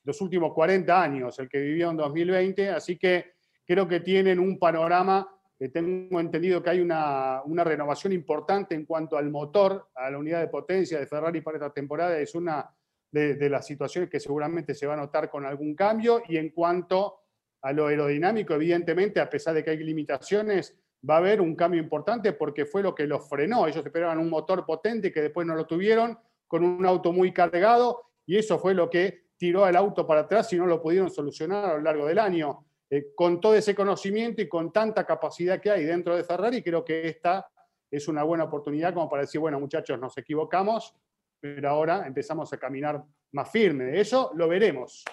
[0.05, 3.34] los últimos 40 años, el que vivió en 2020, así que
[3.67, 9.17] creo que tienen un panorama, que tengo entendido que hay una, renovación importante en cuanto
[9.17, 12.69] al motor, a la unidad de potencia de Ferrari para esta temporada, es una
[13.11, 16.51] de, de las situaciones que seguramente se va a notar con algún cambio, y en
[16.51, 17.21] cuanto
[17.63, 20.77] a lo aerodinámico, evidentemente, a pesar de que hay limitaciones,
[21.09, 23.67] va a haber un cambio importante porque fue lo que los frenó.
[23.67, 28.03] Ellos esperaban un motor potente que después no lo tuvieron, con un auto muy cargado,
[28.27, 31.65] y eso fue lo que tiró al auto para atrás y no lo pudieron solucionar
[31.65, 32.65] a lo largo del año.
[32.91, 36.85] Eh, con todo ese conocimiento y con tanta capacidad que hay dentro de Ferrari, creo
[36.85, 37.49] que esta
[37.91, 40.95] es una buena oportunidad como para decir, bueno, muchachos, nos equivocamos,
[41.41, 43.99] pero ahora empezamos a caminar más firme.
[43.99, 45.05] Eso lo veremos.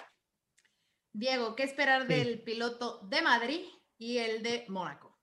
[1.12, 3.60] Diego, ¿qué esperar del piloto de Madrid
[3.98, 5.18] y el de Mónaco?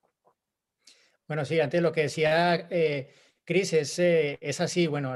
[1.28, 5.14] Bueno, sí, antes lo que decía eh, Cris es, eh, es así, bueno,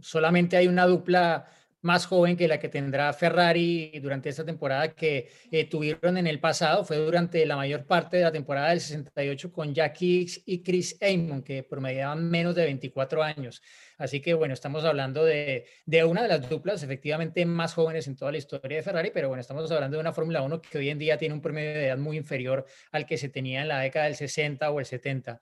[0.00, 1.46] solamente hay una dupla
[1.86, 6.40] más joven que la que tendrá Ferrari durante esta temporada que eh, tuvieron en el
[6.40, 10.98] pasado, fue durante la mayor parte de la temporada del 68 con Jackie y Chris
[11.00, 13.62] Amon, que promediaban menos de 24 años.
[13.98, 18.16] Así que bueno, estamos hablando de, de, una de las duplas efectivamente más jóvenes en
[18.16, 20.90] toda la historia de Ferrari, pero bueno, estamos hablando de una Fórmula 1 que hoy
[20.90, 23.78] en día tiene un promedio de edad muy inferior al que se tenía en la
[23.78, 25.40] década del 60 o el 70.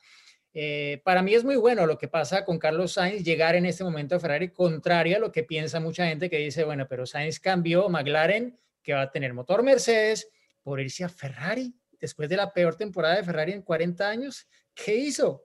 [0.56, 3.82] Eh, para mí es muy bueno lo que pasa con Carlos Sainz llegar en este
[3.82, 7.40] momento a Ferrari, contrario a lo que piensa mucha gente que dice, bueno, pero Sainz
[7.40, 10.28] cambió McLaren, que va a tener motor Mercedes,
[10.62, 14.46] por irse a Ferrari después de la peor temporada de Ferrari en 40 años.
[14.74, 15.44] ¿Qué hizo?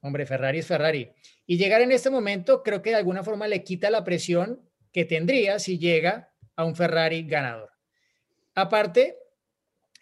[0.00, 1.12] Hombre, Ferrari es Ferrari.
[1.46, 5.04] Y llegar en este momento creo que de alguna forma le quita la presión que
[5.04, 7.70] tendría si llega a un Ferrari ganador.
[8.54, 9.18] Aparte,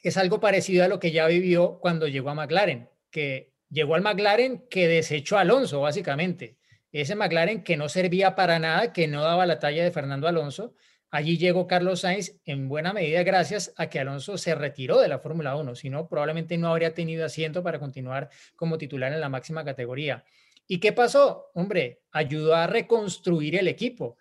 [0.02, 4.02] es algo parecido a lo que ya vivió cuando llegó a McLaren, que llegó al
[4.02, 6.56] McLaren que desechó a Alonso, básicamente.
[6.92, 10.74] Ese McLaren que no servía para nada, que no daba la talla de Fernando Alonso.
[11.10, 15.18] Allí llegó Carlos Sainz en buena medida gracias a que Alonso se retiró de la
[15.18, 19.30] Fórmula 1, si no, probablemente no habría tenido asiento para continuar como titular en la
[19.30, 20.24] máxima categoría.
[20.66, 21.50] ¿Y qué pasó?
[21.54, 24.18] Hombre, ayudó a reconstruir el equipo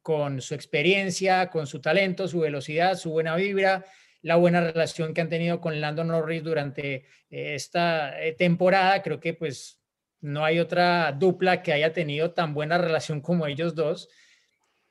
[0.00, 3.84] con su experiencia, con su talento, su velocidad, su buena vibra,
[4.26, 6.94] la buena relación que han tenido con Lando Norris durante
[7.30, 9.00] eh, esta eh, temporada.
[9.00, 9.80] Creo que pues
[10.20, 14.08] no hay otra dupla que haya tenido tan buena relación como ellos dos.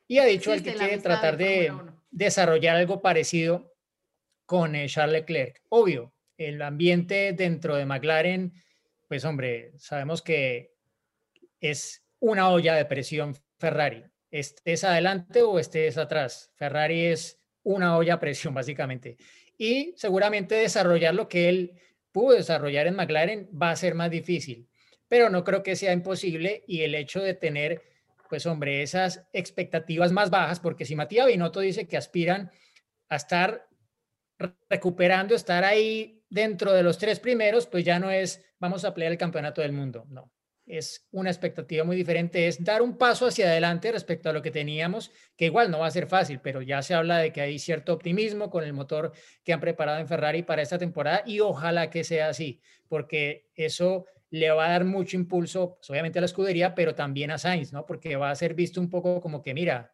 [0.08, 1.74] Y ha dicho que quiere tratar de
[2.12, 3.76] desarrollar algo parecido
[4.46, 5.62] con eh, Charles Leclerc.
[5.68, 8.54] Obvio, el ambiente dentro de McLaren,
[9.10, 10.76] pues hombre, sabemos que
[11.60, 14.06] es una olla de presión Ferrari.
[14.32, 16.54] Estés adelante o estés atrás.
[16.56, 19.18] Ferrari es una olla a presión, básicamente.
[19.58, 21.74] Y seguramente desarrollar lo que él
[22.12, 24.70] pudo desarrollar en McLaren va a ser más difícil,
[25.10, 27.82] pero no creo que sea imposible y el hecho de tener,
[28.30, 32.52] pues hombre, esas expectativas más bajas, porque si Matías Binotto dice que aspiran
[33.10, 33.68] a estar
[34.70, 39.12] recuperando, estar ahí dentro de los tres primeros, pues ya no es vamos a pelear
[39.12, 40.32] el campeonato del mundo, no
[40.66, 44.52] es una expectativa muy diferente, es dar un paso hacia adelante respecto a lo que
[44.52, 47.60] teníamos, que igual no va a ser fácil, pero ya se habla de que hay
[47.60, 49.12] cierto optimismo con el motor
[49.44, 54.06] que han preparado en Ferrari para esta temporada y ojalá que sea así, porque eso
[54.32, 57.72] le va a dar mucho impulso, pues, obviamente a la escudería, pero también a Sainz,
[57.72, 57.86] ¿no?
[57.86, 59.94] Porque va a ser visto un poco como que, mira,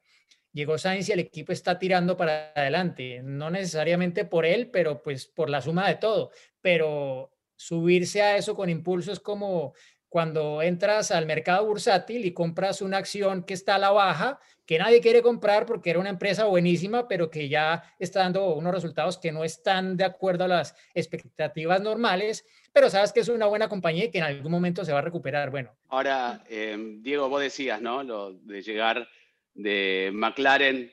[0.54, 5.28] llegó Sainz y el equipo está tirando para adelante, no necesariamente por él, pero pues
[5.28, 6.32] por la suma de todo,
[6.62, 9.74] pero subirse a eso con impulso es como
[10.12, 14.78] cuando entras al mercado bursátil y compras una acción que está a la baja, que
[14.78, 19.17] nadie quiere comprar porque era una empresa buenísima, pero que ya está dando unos resultados
[19.17, 23.69] que no están de acuerdo a las expectativas normales, pero sabes que es una buena
[23.69, 25.50] compañía y que en algún momento se va a recuperar.
[25.50, 25.71] Bueno.
[25.88, 28.04] Ahora, em, Diego, vos decías, ¿no?
[28.04, 29.08] Lo de llegar
[29.54, 30.91] de McLaren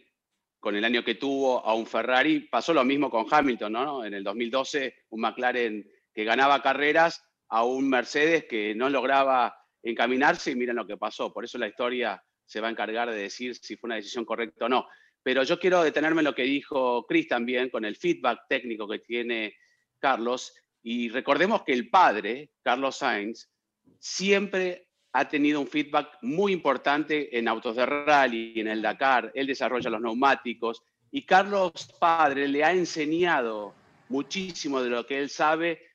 [0.60, 4.04] con el año que tuvo a un Ferrari, pasó lo mismo con Hamilton, ¿no?
[4.04, 10.50] En el 2012, un McLaren que ganaba carreras a un Mercedes que no lograba encaminarse
[10.50, 11.32] y miren lo que pasó.
[11.32, 14.66] Por eso la historia se va a encargar de decir si fue una decisión correcta
[14.66, 14.86] o no.
[15.22, 19.00] Pero yo quiero detenerme en lo que dijo Chris también con el feedback técnico que
[19.00, 19.56] tiene
[19.98, 20.54] Carlos.
[20.82, 23.50] Y recordemos que el padre, Carlos Sainz,
[23.98, 29.46] siempre ha tenido un feedback muy importante en autos de rally, en el Dakar, él
[29.46, 33.74] desarrolla los neumáticos y Carlos Padre le ha enseñado
[34.08, 35.87] muchísimo de lo que él sabe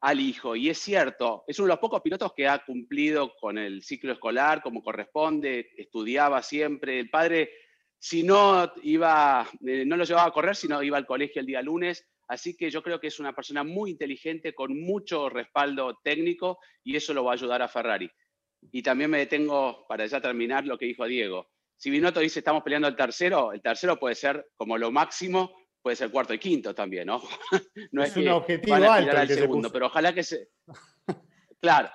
[0.00, 0.56] al hijo.
[0.56, 4.12] Y es cierto, es uno de los pocos pilotos que ha cumplido con el ciclo
[4.12, 7.00] escolar como corresponde, estudiaba siempre.
[7.00, 7.50] El padre,
[7.98, 11.62] si no iba, eh, no lo llevaba a correr, sino iba al colegio el día
[11.62, 12.06] lunes.
[12.28, 16.96] Así que yo creo que es una persona muy inteligente, con mucho respaldo técnico, y
[16.96, 18.10] eso lo va a ayudar a Ferrari.
[18.72, 21.50] Y también me detengo para ya terminar lo que dijo Diego.
[21.76, 25.54] Si Binotto dice estamos peleando el tercero, el tercero puede ser como lo máximo,
[25.86, 27.22] puede ser cuarto y quinto también, ¿no?
[27.92, 30.50] no es, un objetivo alto el segundo, pero ojalá que se.
[31.60, 31.90] Claro.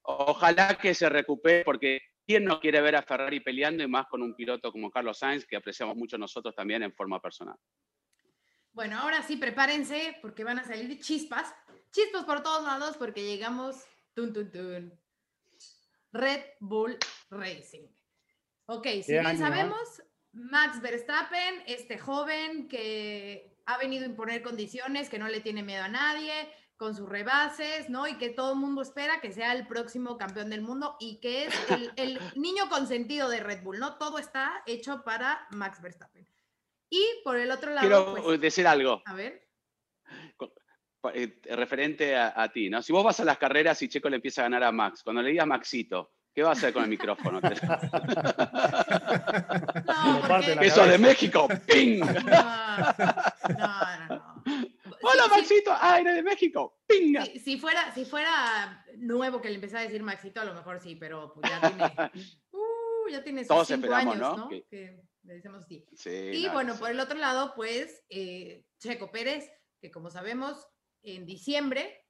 [0.00, 4.22] Ojalá que se recupere, porque ¿quién no quiere ver a Ferrari peleando y más con
[4.22, 7.56] un piloto como Carlos Sainz, que apreciamos mucho nosotros también en forma personal?
[8.72, 11.54] Bueno, ahora sí, prepárense porque van a salir chispas,
[11.90, 13.76] chispas por todos lados porque llegamos,
[14.14, 14.98] tun, tun, tun,
[16.12, 16.96] Red Bull
[17.28, 17.88] Racing.
[18.64, 20.02] Ok, si bien sabemos,
[20.36, 25.82] Max Verstappen, este joven que ha venido a imponer condiciones, que no le tiene miedo
[25.82, 26.32] a nadie,
[26.76, 28.06] con sus rebases, ¿no?
[28.06, 31.46] Y que todo el mundo espera que sea el próximo campeón del mundo y que
[31.46, 31.54] es
[31.96, 33.96] el, niño consentido de Red Bull, ¿no?
[33.96, 36.28] Todo está hecho para Max Verstappen.
[36.90, 37.80] Y por el otro lado...
[37.80, 39.02] Quiero pues, decir algo.
[39.06, 39.48] A ver.
[41.14, 42.82] Eh, referente a, ti, ¿no?
[42.82, 45.22] Si vos vas a las carreras y Checo le empieza a ganar a Max, cuando
[45.22, 47.40] le digas Maxito, ¿qué va a hacer con el micrófono?
[50.60, 52.00] Eso de México, ¡ping!
[52.00, 52.14] No,
[53.58, 54.42] no, no.
[55.02, 57.24] Hola Maxito, ah, de México, ¡pinga!
[57.24, 60.96] Si, fuera, si fuera nuevo que le empezara a decir Maxito, a lo mejor sí,
[60.96, 61.84] pero pues ya tiene,
[62.52, 64.50] uh, ya tiene Todos cinco años, ¿no?
[64.50, 65.00] Que...
[65.22, 65.86] le decimos así.
[66.04, 70.68] y bueno, por el otro lado, pues, eh, Checo Pérez, que como sabemos,
[71.02, 72.05] en diciembre,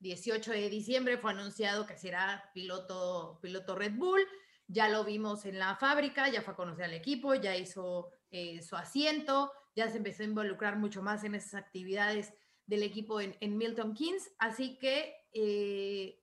[0.00, 4.20] 18 de diciembre, fue anunciado que será piloto, piloto Red Bull.
[4.66, 8.60] Ya lo vimos en la fábrica, ya fue a conocer al equipo, ya hizo eh,
[8.62, 12.34] su asiento, ya se empezó a involucrar mucho más en esas actividades
[12.66, 14.30] del equipo en, Milton Keynes.
[14.38, 16.22] Así que, eh,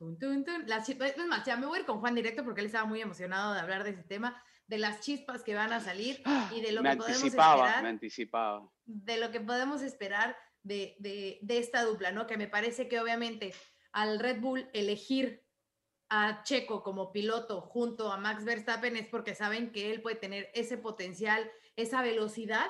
[0.00, 3.54] es más, ya me voy a ir con Juan directo porque él estaba muy emocionado
[3.54, 6.82] de hablar de ese tema, de las chispas que van a salir y de lo
[6.82, 7.82] que podemos esperar.
[7.82, 8.68] Me anticipaba.
[8.84, 12.26] De lo que podemos esperar de, esta dupla, ¿no?
[12.26, 13.54] Que me parece que obviamente
[13.92, 15.44] al Red Bull elegir
[16.08, 20.50] a Checo como piloto junto a Max Verstappen es porque saben que él puede tener
[20.54, 22.66] ese potencial, esa velocidad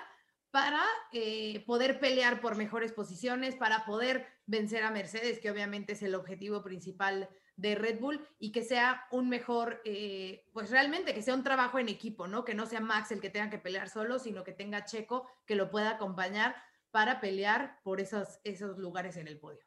[0.50, 6.02] para eh, poder pelear por mejores posiciones, para poder vencer a Mercedes, que obviamente es
[6.02, 11.22] el objetivo principal de Red Bull, y que sea un mejor, eh, pues realmente que
[11.22, 12.44] sea un trabajo en equipo, ¿no?
[12.44, 15.56] Que no sea Max el que tenga que pelear solo, sino que tenga Checo que
[15.56, 16.54] lo pueda acompañar
[16.94, 19.64] para pelear por esos, esos lugares en el podio.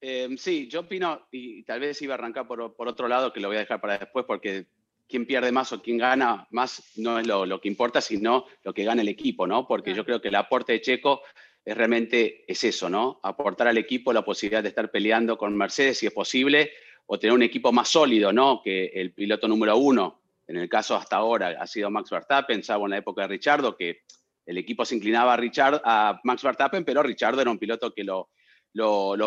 [0.00, 3.48] Em, sí, yo opino, y tal vez iba a arrancar por, otro lado, que lo
[3.48, 4.66] voy a dejar para después, porque
[5.08, 8.84] quién pierde más o quién gana más no es lo, que importa, sino lo que
[8.84, 9.66] gana el equipo, ¿no?
[9.66, 11.22] Porque yo creo que el aporte de Checo
[11.64, 13.18] es realmente es eso, ¿no?
[13.24, 16.70] Aportar al equipo la posibilidad de estar peleando con Mercedes si es posible,
[17.06, 18.62] o tener un equipo más sólido, ¿no?
[18.62, 22.86] Que el piloto número uno, en el caso hasta ahora, ha sido Max Verstappen, salvo
[22.86, 24.02] en la época de Richardo, que
[24.46, 28.04] el equipo se inclinaba a, Richard, a Max Verstappen, pero Richard era un piloto que
[28.04, 28.30] lo,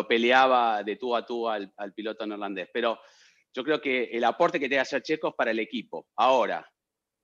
[0.08, 2.68] peleaba de tú a tú al, piloto neerlandés.
[2.72, 2.98] Pero
[3.52, 6.08] yo creo que el aporte que tiene que hacer Checo es para el equipo.
[6.16, 6.66] Ahora,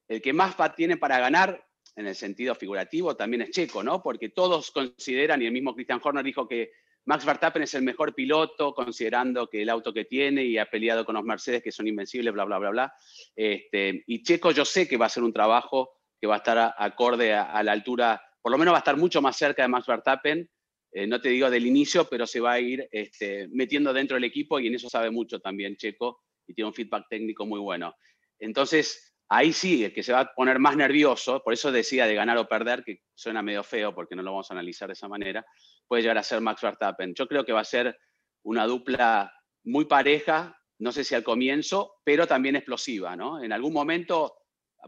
[0.09, 4.03] el que más tiene para ganar, en el sentido figurativo, también es Checo, ¿no?
[4.03, 6.73] Porque todos consideran, y el mismo Christian Horner dijo que
[7.07, 11.07] Max Verstappen es el mejor piloto, considerando que el auto que tiene y ha peleado
[11.07, 12.95] con los Mercedes que son invencibles, bla, bla, bla, bla.
[13.35, 16.75] Este, y Checo yo sé que va a hacer un trabajo que va a estar
[16.79, 19.87] acorde a, la altura, por lo menos va a estar mucho más cerca de Max
[19.87, 20.49] Verstappen,
[20.93, 24.25] eh, no te digo del inicio, pero se va a ir este, metiendo dentro del
[24.25, 27.95] equipo y en eso sabe mucho también Checo y tiene un feedback técnico muy bueno.
[28.39, 32.15] Entonces, ahí sí, el que se va a poner más nervioso, por eso decía de
[32.15, 35.09] ganar o perder, que suena medio feo porque no lo vamos a analizar de esa
[35.09, 35.45] manera,
[35.87, 37.15] puede llegar a ser Max Verstappen.
[37.15, 37.99] Yo creo que va a ser
[38.45, 39.33] una dupla
[39.65, 43.43] muy pareja, no sé si al comienzo, pero también explosiva, ¿no?
[43.43, 44.35] En algún momento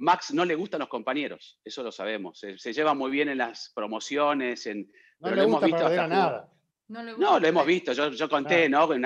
[0.01, 2.39] Max no le gustan los compañeros, eso lo sabemos.
[2.39, 6.53] Se, lleva muy bien en las promociones, en, no le hemos visto hasta nada.
[6.89, 7.93] No, lo hemos visto.
[7.93, 8.91] Yo, conté, ¿no?
[8.93, 9.05] En,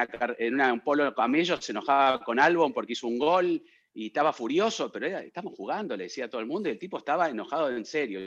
[0.54, 4.90] una, un polo camello se enojaba con Albon porque hizo un gol y estaba furioso,
[4.92, 7.70] pero era, estamos jugando, le decía a todo el mundo, y el tipo estaba enojado
[7.70, 8.20] en serio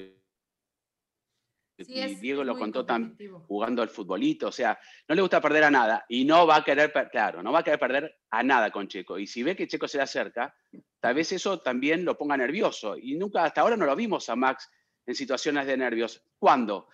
[1.77, 5.71] y Diego lo contó tan jugando al futbolito, o sea, no le gusta perder a
[5.71, 8.87] nada y no va a querer, claro, no va a querer perder a nada con
[8.87, 9.19] Checo.
[9.19, 10.55] Y si ve que Checo se le acerca,
[11.05, 12.97] tal vez eso también lo ponga nervioso.
[12.97, 14.67] Y nunca, hasta ahora no lo vimos a Max
[15.05, 16.23] en situaciones de nervios.
[16.39, 16.87] ¿Cuándo?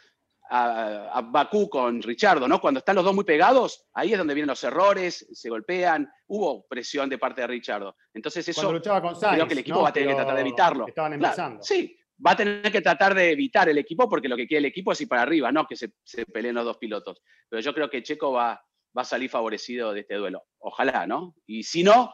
[0.50, 2.60] a, Bakú con Richardo, ¿no?
[2.60, 6.68] Cuando están los dos muy pegados, ahí es donde vienen los errores, se golpean, hubo
[6.68, 7.96] presión de parte de Richardo.
[8.14, 10.88] Entonces eso creo que el equipo va a tener que tratar de evitarlo.
[10.90, 11.64] Estaban empezando.
[11.64, 11.98] sí,
[12.28, 14.92] va a tener que tratar de evitar el equipo porque lo que quiere el equipo
[14.92, 17.22] es ir para arriba, no que se, se peleen los dos pilotos.
[17.48, 18.62] Pero yo creo que Checo va,
[18.98, 20.44] va a salir favorecido de este duelo.
[20.60, 21.34] Ojalá, ¿no?
[21.48, 22.14] Y si no,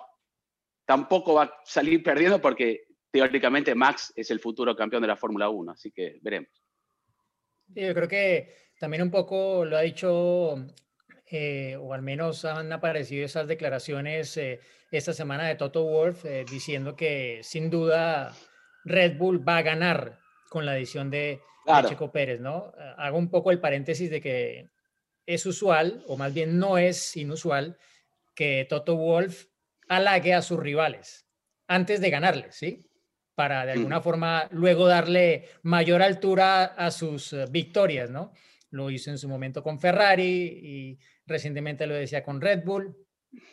[0.88, 5.50] tampoco va a salir perdiendo porque teóricamente Max es el futuro campeón de la Fórmula
[5.50, 6.50] 1, así que veremos.
[7.68, 10.56] yo creo que también un poco lo ha dicho,
[11.30, 16.46] eh, o al menos han aparecido esas declaraciones eh, esta semana de Toto Wolf, eh,
[16.50, 18.34] diciendo que sin duda
[18.86, 20.20] Red Bull va a ganar
[20.50, 22.72] con la edición de, de Checo Pérez, ¿no?
[22.96, 24.70] Hago un poco el paréntesis de que
[25.26, 27.78] es usual, o más bien no es inusual,
[28.34, 29.48] que Toto Wolf
[29.88, 31.28] halague a sus rivales
[31.68, 32.90] antes de ganarles, ¿sí?
[33.36, 38.34] Para de alguna forma luego darle mayor altura a sus eh, victorias, ¿no?
[38.72, 42.96] Lo hizo en su momento con Ferrari y recientemente lo decía con Red Bull.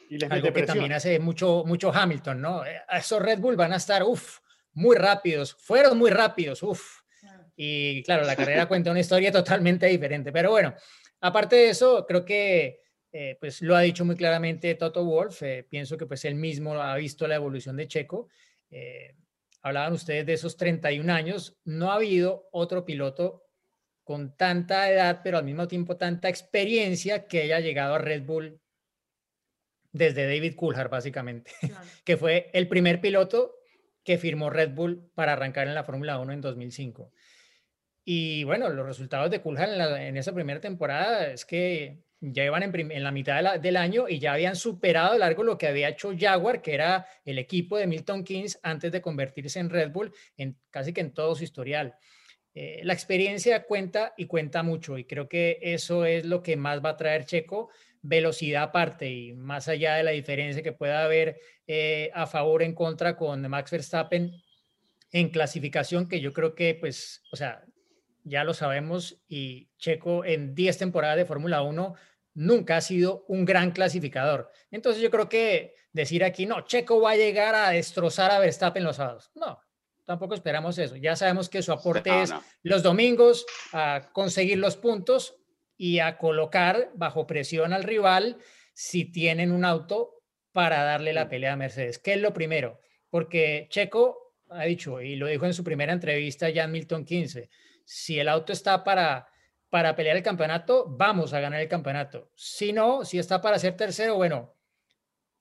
[0.08, 2.64] Y algo que también hace mucho, mucho Hamilton, ¿no?
[2.64, 4.38] Eh, esos Red Bull van a estar, uff,
[4.72, 7.02] muy rápidos, fueron muy rápidos, uff.
[7.56, 10.32] Y claro, la carrera cuenta una historia totalmente diferente.
[10.32, 10.74] Pero bueno,
[11.20, 12.83] aparte de eso, creo que
[13.16, 16.74] eh, pues lo ha dicho muy claramente Toto Wolf, eh, pienso que pues él mismo
[16.74, 18.28] ha visto la evolución de Checo.
[18.72, 19.14] Eh,
[19.62, 23.44] hablaban ustedes de esos 31 años, no ha habido otro piloto
[24.02, 28.60] con tanta edad, pero al mismo tiempo tanta experiencia que haya llegado a Red Bull
[29.92, 31.52] desde David Coulthard, básicamente,
[32.04, 33.54] que fue el primer piloto
[34.02, 37.12] que firmó Red Bull para arrancar en la Fórmula 1 en 2005.
[38.04, 42.62] Y bueno, los resultados de Coulthard en, en esa primera temporada es que ya iban
[42.62, 46.62] en, la mitad del año y ya habían superado largo lo que había hecho Jaguar,
[46.62, 50.92] que era el equipo de Milton Keynes antes de convertirse en Red Bull, en casi
[50.92, 51.94] que en todo su historial.
[52.54, 56.84] Eh, la experiencia cuenta y cuenta mucho y creo que eso es lo que más
[56.84, 57.68] va a traer Checo,
[58.00, 62.64] velocidad aparte y más allá de la diferencia que pueda haber eh, a favor o
[62.64, 64.30] en contra con Max Verstappen
[65.10, 67.64] en clasificación, que yo creo que pues, o sea,
[68.24, 71.94] ya lo sabemos y Checo en 10 temporadas de Fórmula 1
[72.34, 74.50] nunca ha sido un gran clasificador.
[74.70, 78.82] Entonces yo creo que decir aquí, no, Checo va a llegar a destrozar a Verstappen
[78.82, 79.30] los sábados.
[79.34, 79.60] No,
[80.04, 80.96] tampoco esperamos eso.
[80.96, 85.36] Ya sabemos que su aporte es los domingos a conseguir los puntos
[85.76, 88.38] y a colocar bajo presión al rival
[88.72, 90.22] si tienen un auto
[90.52, 95.16] para darle la pelea a Mercedes, que es lo primero, porque Checo ha dicho, y
[95.16, 97.50] lo dijo en su primera entrevista ya en Milton 15,
[97.84, 99.28] si el auto está para
[99.74, 102.30] para pelear el campeonato, vamos a ganar el campeonato.
[102.36, 104.54] Si no, si está para ser tercero, bueno,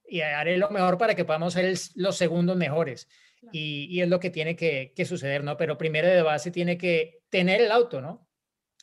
[0.07, 3.07] y haré lo mejor para que podamos ser los segundos mejores.
[3.51, 5.55] Y, es lo que tiene que, suceder, ¿no?
[5.55, 8.27] Pero primero de base tiene que tener el auto, ¿no?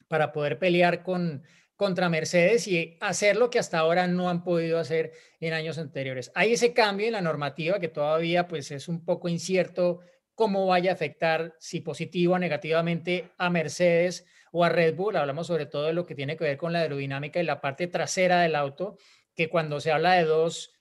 [0.06, 1.42] Para poder pelear con,
[1.74, 6.30] contra Mercedes y hacer lo que hasta ahora no han podido hacer en años anteriores.
[6.36, 9.98] Hay ese cambio en la normativa que todavía pues es un poco incierto
[10.40, 15.16] cómo vaya a afectar, si positivo o negativamente, a Mercedes o a Red Bull.
[15.16, 17.88] Hablamos sobre todo de lo que tiene que ver con la aerodinámica y la parte
[17.88, 18.96] trasera del auto,
[19.36, 20.72] que cuando se habla de dos,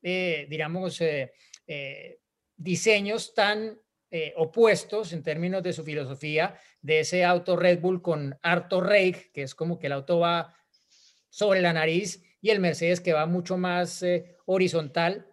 [0.00, 1.34] eh, digamos, eh,
[1.66, 2.20] eh,
[2.56, 3.78] diseños tan
[4.36, 9.42] opuestos en términos de su filosofía, de ese auto Red Bull con harto rake, que
[9.42, 10.56] es como que el auto va
[11.28, 14.02] sobre la nariz, y el Mercedes que va mucho más
[14.46, 15.26] horizontal.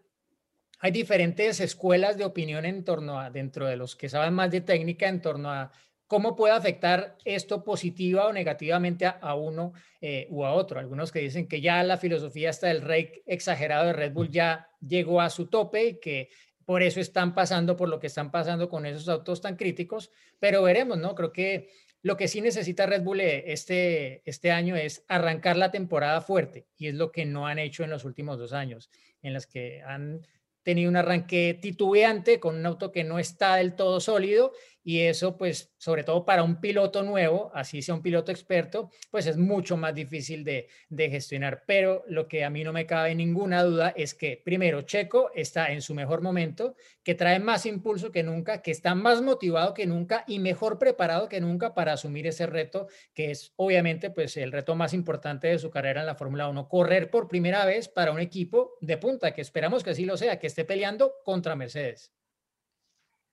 [0.82, 4.62] Hay diferentes escuelas de opinión en torno a, dentro de los que saben más de
[4.62, 5.72] técnica, en torno a
[6.12, 9.72] ¿Cómo puede afectar esto positiva o negativamente a, uno
[10.02, 10.78] eh, u a otro?
[10.78, 14.68] Algunos que dicen que ya la filosofía hasta del rey exagerado de Red Bull ya
[14.86, 16.28] llegó a su tope y que
[16.66, 20.62] por eso están pasando por lo que están pasando con esos autos tan críticos, pero
[20.64, 21.16] veremos, ¿no?
[21.16, 21.70] Creo que
[22.02, 26.68] lo que sí necesita Red Bull eh, este, este año es arrancar la temporada fuerte
[26.76, 28.90] y es lo que no han hecho en los últimos dos años,
[29.22, 30.28] en las que han
[30.64, 34.52] tenido un arranque titubeante con un auto que no está del todo sólido
[34.84, 39.28] y eso pues sobre todo para un piloto nuevo, así sea un piloto experto, pues
[39.28, 41.64] es mucho más difícil de, gestionar.
[41.66, 45.72] Pero lo que a mí no me cabe ninguna duda es que primero Checo está
[45.72, 49.86] en su mejor momento, que trae más impulso que nunca, que está más motivado que
[49.86, 54.52] nunca y mejor preparado que nunca para asumir ese reto que es obviamente pues el
[54.52, 58.12] reto más importante de su carrera en la Fórmula 1, correr por primera vez para
[58.12, 62.14] un equipo de punta, que esperamos que así lo sea, que esté peleando contra Mercedes.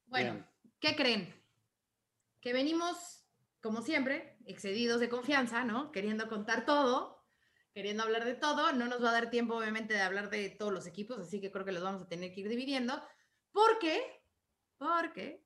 [0.07, 0.47] Bueno,
[0.81, 1.38] ¿qué creen?
[2.41, 3.25] Que venimos,
[3.61, 5.93] como siempre, excedidos de confianza, ¿no?
[5.93, 7.25] Queriendo contar todo,
[7.73, 8.73] queriendo hablar de todo.
[8.73, 11.51] No nos va a dar tiempo, obviamente, de hablar de todos los equipos, así que
[11.51, 13.03] creo que los vamos a tener que ir dividiendo.
[13.53, 14.03] ¿Por qué?
[14.79, 15.45] Porque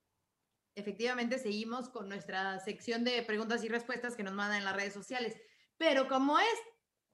[0.75, 4.95] efectivamente seguimos con nuestra sección de preguntas y respuestas que nos mandan en las redes
[4.95, 5.37] sociales.
[5.77, 6.59] Pero como es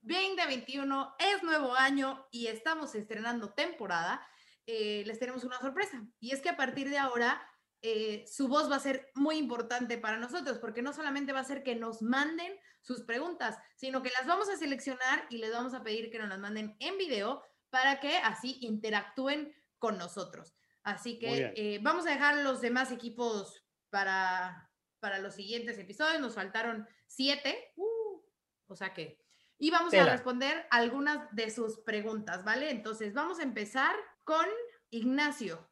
[0.03, 4.24] 2021, es nuevo año y estamos estrenando temporada,
[4.66, 6.07] eh, les tenemos una sorpresa.
[6.20, 7.41] Y es que a partir de ahora,
[7.83, 11.45] eh, su voz va a ser muy importante para nosotros, porque no solamente va a
[11.45, 15.74] ser que nos manden sus preguntas, sino que las vamos a seleccionar y les vamos
[15.74, 20.55] a pedir que nos las manden en video para que así interactúen con nosotros.
[20.83, 24.70] Así que eh, vamos a dejar los demás equipos para,
[25.01, 26.20] para los siguientes episodios.
[26.20, 27.72] Nos faltaron siete.
[27.76, 28.22] Uh,
[28.66, 29.20] o sea que.
[29.59, 32.70] Y vamos a responder algunas de sus preguntas, ¿vale?
[32.70, 34.47] Entonces, vamos a empezar con
[34.91, 35.68] Ignacio.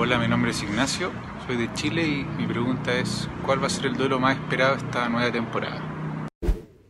[0.00, 1.10] Hola, mi nombre es Ignacio,
[1.44, 4.76] soy de Chile y mi pregunta es, ¿cuál va a ser el duelo más esperado
[4.76, 5.82] esta nueva temporada?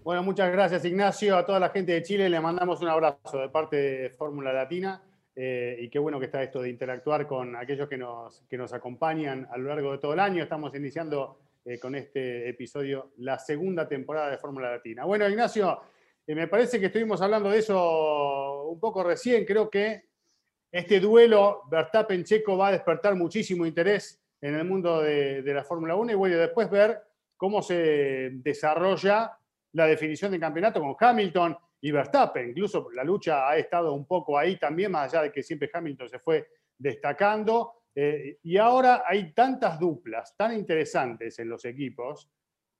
[0.05, 1.35] Bueno, muchas gracias Ignacio.
[1.35, 5.03] A toda la gente de Chile le mandamos un abrazo de parte de Fórmula Latina.
[5.35, 8.75] Eh, y qué bueno que está esto de interactuar con aquellos que nos, que nos
[8.75, 10.43] acompañan a lo largo de todo el año.
[10.43, 15.07] Estamos iniciando eh, con este episodio la segunda temporada de Fórmula Latina.
[15.07, 15.81] Bueno, Ignacio,
[16.27, 19.47] eh, me parece que estuvimos hablando de eso un poco recién.
[19.47, 20.08] Creo que
[20.71, 26.13] este duelo Verstappen-Checo va a despertar muchísimo interés en el mundo de, la Fórmula 1
[26.13, 27.01] y bueno, después ver
[27.37, 29.37] cómo se desarrolla
[29.73, 32.51] la definición de campeonato con Hamilton y Verstappen.
[32.51, 36.09] Incluso la lucha ha estado un poco ahí también, más allá de que siempre Hamilton
[36.09, 37.85] se fue destacando.
[37.95, 42.31] Eh, y ahora hay tantas duplas tan interesantes en los equipos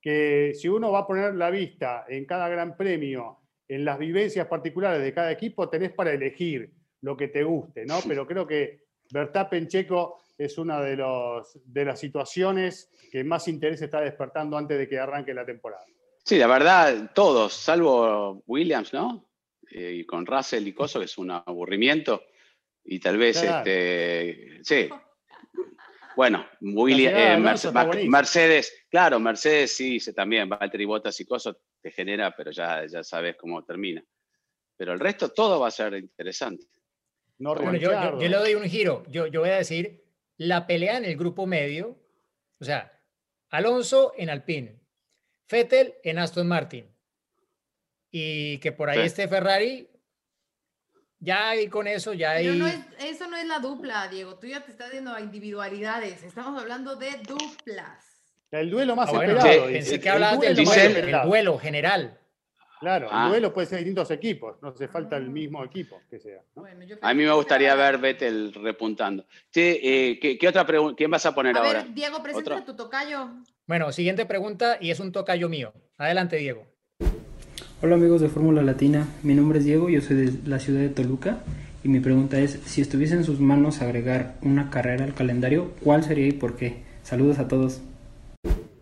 [0.01, 4.47] que si uno va a poner la vista en cada gran premio, en las vivencias
[4.47, 6.73] particulares de cada equipo, tenés para elegir
[7.03, 8.01] lo que te guste, ¿no?
[8.07, 13.83] Pero creo que Verstappen Checo es una de, los, de las situaciones que más interés
[13.83, 15.85] está despertando antes de que arranque la temporada.
[16.25, 19.31] Sí, la verdad, todos, salvo Williams, ¿no?
[19.71, 22.25] Eh, y con Russell y Coso, que es un aburrimiento.
[22.85, 24.89] Y tal vez, este, sí.
[26.17, 27.37] Bueno, eh,
[28.09, 33.37] Mercedes, claro, Mercedes sí, también, Valtteri Bottas y Coso te genera, pero ya, ya sabes
[33.37, 34.03] cómo termina.
[34.77, 36.67] Pero el resto todo va a ser interesante.
[37.39, 39.05] No, yo, le doy un giro.
[39.09, 40.05] Yo, yo voy a decir
[40.37, 41.99] la pelea en el grupo medio,
[42.61, 42.93] o sea,
[43.51, 44.81] Alonso en Alpine,
[45.47, 46.87] Fettel en Aston Martin.
[48.11, 49.89] Y que por ahí esté Ferrari,
[51.21, 52.47] ya y con eso ya hay...
[52.47, 54.37] no eso no es la dupla, Diego.
[54.37, 56.23] Tú ya te estás viendo a individualidades.
[56.23, 58.05] Estamos hablando de duplas.
[58.51, 59.67] El duelo más ah, esperado.
[59.67, 62.19] pensé que hablabas del duelo, duelo general.
[62.81, 63.29] Claro, el ah.
[63.29, 66.41] duelo puede ser distintos equipos, no hace falta el mismo equipo que sea.
[67.03, 69.25] a mí me gustaría ver Vettel repuntando.
[69.55, 70.97] Eh, ¿qué, otra pregunta?
[70.97, 71.83] ¿Quién vas a poner a ahora?
[71.83, 73.31] Ver, Diego, presenta tu tocayo.
[73.67, 75.73] Bueno, siguiente pregunta y es un tocayo mío.
[75.97, 76.67] Adelante, Diego.
[77.81, 80.89] Hola amigos de Fórmula Latina, mi nombre es Diego, yo soy de la ciudad de
[80.89, 81.39] Toluca
[81.85, 86.03] y mi pregunta es, si estuviese en sus manos agregar una carrera al calendario, ¿cuál
[86.03, 86.83] sería y por qué?
[87.05, 87.81] Saludos a todos.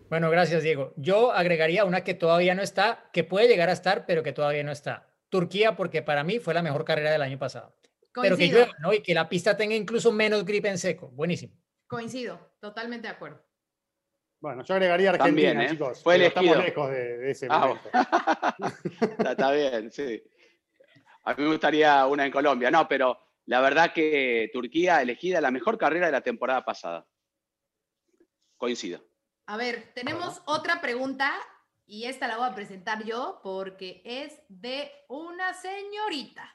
[0.09, 0.93] Bueno, gracias Diego.
[0.95, 4.63] Yo agregaría una que todavía no está, que puede llegar a estar, pero que todavía
[4.63, 5.09] no está.
[5.29, 7.75] Turquía, porque para mí fue la mejor carrera del año pasado.
[8.21, 8.93] Pero que llueva, ¿no?
[8.93, 11.09] Y que la pista tenga incluso menos gripe en seco.
[11.09, 11.53] Buenísimo.
[11.87, 13.43] Coincido, totalmente de acuerdo.
[14.39, 15.71] Bueno, yo agregaría Argentina, También, ¿eh?
[15.71, 16.03] chicos.
[16.03, 17.89] Fue estamos lejos de, ese ah, momento.
[19.29, 20.23] está, bien, sí.
[21.23, 22.69] A mí me gustaría una en Colombia.
[22.71, 27.07] No, pero la verdad que Turquía elegida la mejor carrera de la temporada pasada.
[28.57, 29.06] Coincido.
[29.49, 31.31] A ver, tenemos otra pregunta
[31.85, 36.53] y esta la voy a presentar yo porque es de una señorita.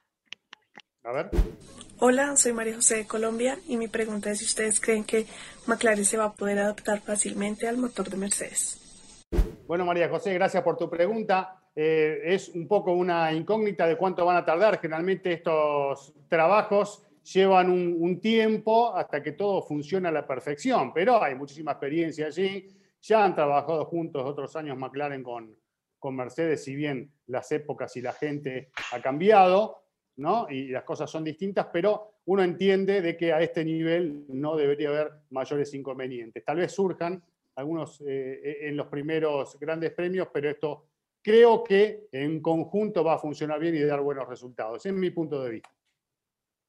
[1.02, 1.30] A ver.
[2.00, 5.24] Hola, soy María José de Colombia y mi pregunta es si ustedes creen que
[5.66, 8.78] McLaren se va a poder adaptar fácilmente al motor de Mercedes.
[9.66, 11.62] Bueno, María José, gracias por tu pregunta.
[11.74, 14.78] Eh, es un poco una incógnita de cuánto van a tardar.
[14.78, 21.34] Generalmente estos trabajos llevan un, tiempo hasta que todo funcione a la perfección, pero hay
[21.34, 22.68] muchísima experiencia allí.
[23.02, 25.56] Ya han trabajado juntos otros años McLaren con,
[25.98, 29.82] con Mercedes, si bien las épocas y la gente ha cambiado.
[30.50, 34.90] Y las cosas son distintas, pero uno entiende de que a este nivel no debería
[34.90, 36.44] haber mayores inconvenientes.
[36.44, 37.22] Tal vez surjan
[37.56, 40.86] algunos eh, eh, en los primeros grandes premios, pero esto
[41.22, 45.42] creo que en conjunto va a funcionar bien y dar buenos resultados, en mi punto
[45.42, 45.70] de vista.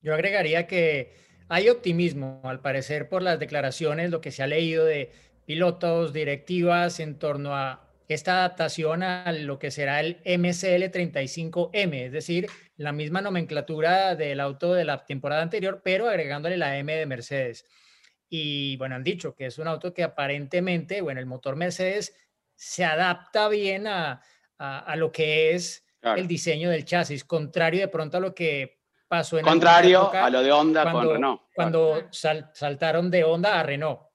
[0.02, 1.14] Yo agregaría que
[1.48, 5.12] hay optimismo, al parecer, por las declaraciones, lo que se ha leído de
[5.46, 12.12] pilotos, directivas en torno a esta adaptación a lo que será el MCL 35M, es
[12.12, 17.06] decir, la misma nomenclatura del auto de la temporada anterior, pero agregándole la M de
[17.06, 17.66] Mercedes.
[18.30, 22.16] Y bueno, han dicho que es un auto que aparentemente, bueno, el motor Mercedes
[22.56, 24.22] se adapta bien a,
[24.96, 29.46] lo que es el diseño del chasis, contrario de pronto a lo que pasó en
[29.46, 31.42] Contrario a lo de Honda cuando, con Renault.
[31.54, 34.13] Cuando saltaron de Honda a Renault.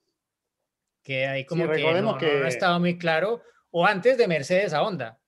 [1.09, 3.41] Que ahí como que, no, que no estaba muy claro,
[3.71, 5.19] o antes de Mercedes a Honda.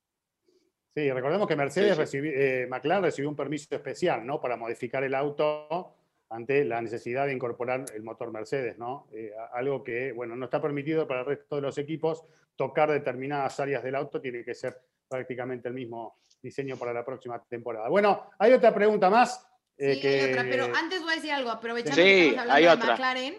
[0.94, 4.42] Sí, recordemos que Mercedes Recibió, eh, McLaren recibió un permiso especial, ¿no?
[4.42, 5.96] Para modificar el auto
[6.28, 9.08] ante la necesidad de incorporar el motor Mercedes, ¿no?
[9.14, 12.26] Eh, algo que, bueno, no está permitido para el resto de los equipos.
[12.56, 14.76] Tocar determinadas áreas del auto tiene que ser
[15.08, 17.88] prácticamente el mismo diseño para la próxima temporada.
[17.88, 19.48] Bueno, hay otra pregunta más.
[19.78, 22.92] Eh, sí, hay otra, pero antes voy a decir algo, aprovechando que estamos hablando de
[22.92, 23.34] McLaren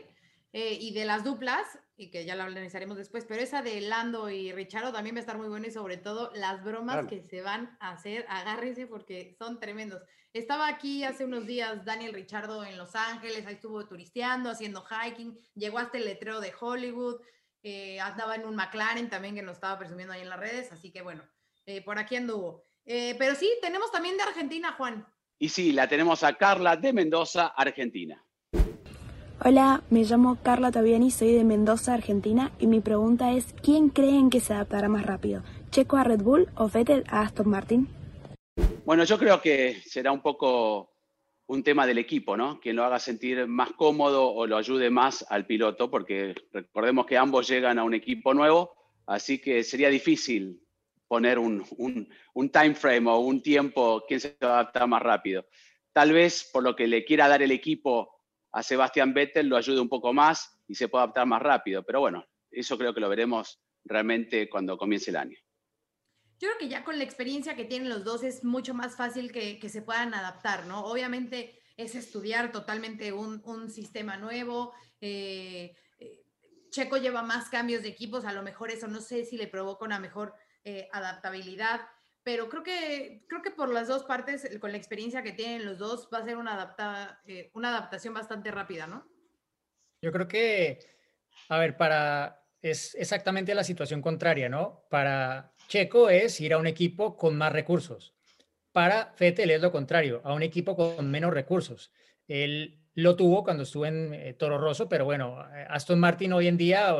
[0.54, 4.52] y de las duplas, y que ya lo analizaremos después, pero esa de Lando y
[4.52, 7.78] Richardo también va a estar muy buena y sobre todo las bromas que se van
[7.80, 10.02] a hacer, agárrense porque son tremendos.
[10.34, 15.38] Estaba aquí hace unos días Daniel Richardo en Los Ángeles, ahí estuvo turisteando, haciendo hiking,
[15.54, 17.22] llegó hasta el letrero de Hollywood,
[17.62, 20.91] eh, andaba en un McLaren también que nos estaba presumiendo ahí en las redes, así
[20.91, 21.24] que bueno,
[21.68, 22.66] eh, por aquí anduvo.
[22.84, 25.06] Eh, pero sí, tenemos también de Argentina, Juan.
[25.38, 28.26] Y sí, la tenemos a Carla de Mendoza, Argentina.
[29.44, 34.30] Hola, me llamo Carla Taviani, soy de Mendoza, Argentina, y mi pregunta es, ¿quién creen
[34.30, 35.42] que se adaptará más rápido?
[35.72, 37.88] ¿Checo a Red Bull o Vettel a Aston Martin?
[38.86, 40.92] Bueno, yo creo que será un poco
[41.48, 42.60] un tema del equipo, ¿no?
[42.60, 47.18] Quien lo haga sentir más cómodo o lo ayude más al piloto, porque recordemos que
[47.18, 48.76] ambos llegan a un equipo nuevo,
[49.08, 50.62] así que sería difícil
[51.08, 51.66] poner un,
[52.36, 55.48] un time frame o un tiempo, quién se adapta más rápido.
[55.94, 58.21] Tal vez por lo que le quiera dar el equipo
[58.52, 61.84] a Sebastián Vettel lo ayude un poco más y se pueda adaptar más rápido.
[61.84, 65.38] Pero bueno, eso creo que lo veremos realmente cuando comience el año.
[66.39, 69.32] Yo creo que ya con la experiencia que tienen los dos es mucho más fácil
[69.32, 70.86] que, se puedan adaptar, ¿no?
[70.86, 74.74] Obviamente es estudiar totalmente un, sistema nuevo.
[74.99, 76.24] Eh, eh,
[76.72, 79.86] Checo lleva más cambios de equipos, a lo mejor eso no sé si le provoca
[79.86, 80.34] una mejor
[80.64, 81.82] eh, adaptabilidad
[82.24, 85.78] pero creo que, creo que por las dos partes, con la experiencia que tienen los
[85.78, 89.08] dos, va a ser una, adapta, eh, una adaptación bastante rápida, ¿no?
[90.02, 90.80] Yo creo que,
[91.50, 94.86] a ver, para, es exactamente la situación contraria, ¿no?
[94.90, 98.16] Para Checo es ir a un equipo con más recursos.
[98.72, 101.92] Para Fettel es lo contrario, a un equipo con menos recursos.
[102.28, 106.48] Él lo tuvo cuando estuvo en eh, Toro Rosso, pero bueno, eh, Aston Martin hoy
[106.48, 106.94] en día,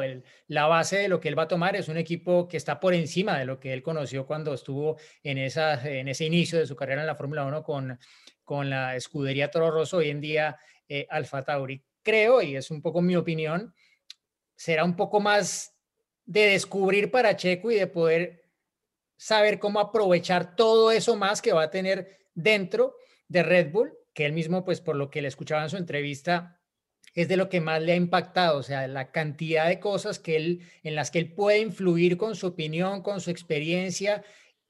[0.48, 2.94] la base de lo que él va a tomar es un equipo que está por
[2.94, 7.08] encima de lo que él conoció cuando estuvo en, ese inicio de su carrera en
[7.08, 8.00] la Fórmula 1 con,
[8.44, 11.84] con la escudería Toro Rosso, hoy en día eh, Alfa Tauri.
[12.02, 13.74] Creo, y es un poco mi opinión,
[14.56, 15.78] será un poco más
[16.26, 18.44] de descubrir para Checo y de poder
[19.18, 22.96] saber cómo aprovechar todo eso más que va a tener dentro
[23.28, 26.62] de Red Bull que él mismo, pues por lo que le escuchaba en su entrevista,
[27.14, 30.36] es de lo que más le ha impactado, o sea, la cantidad de cosas que
[30.38, 34.24] él, en las que él puede influir con su opinión, con su experiencia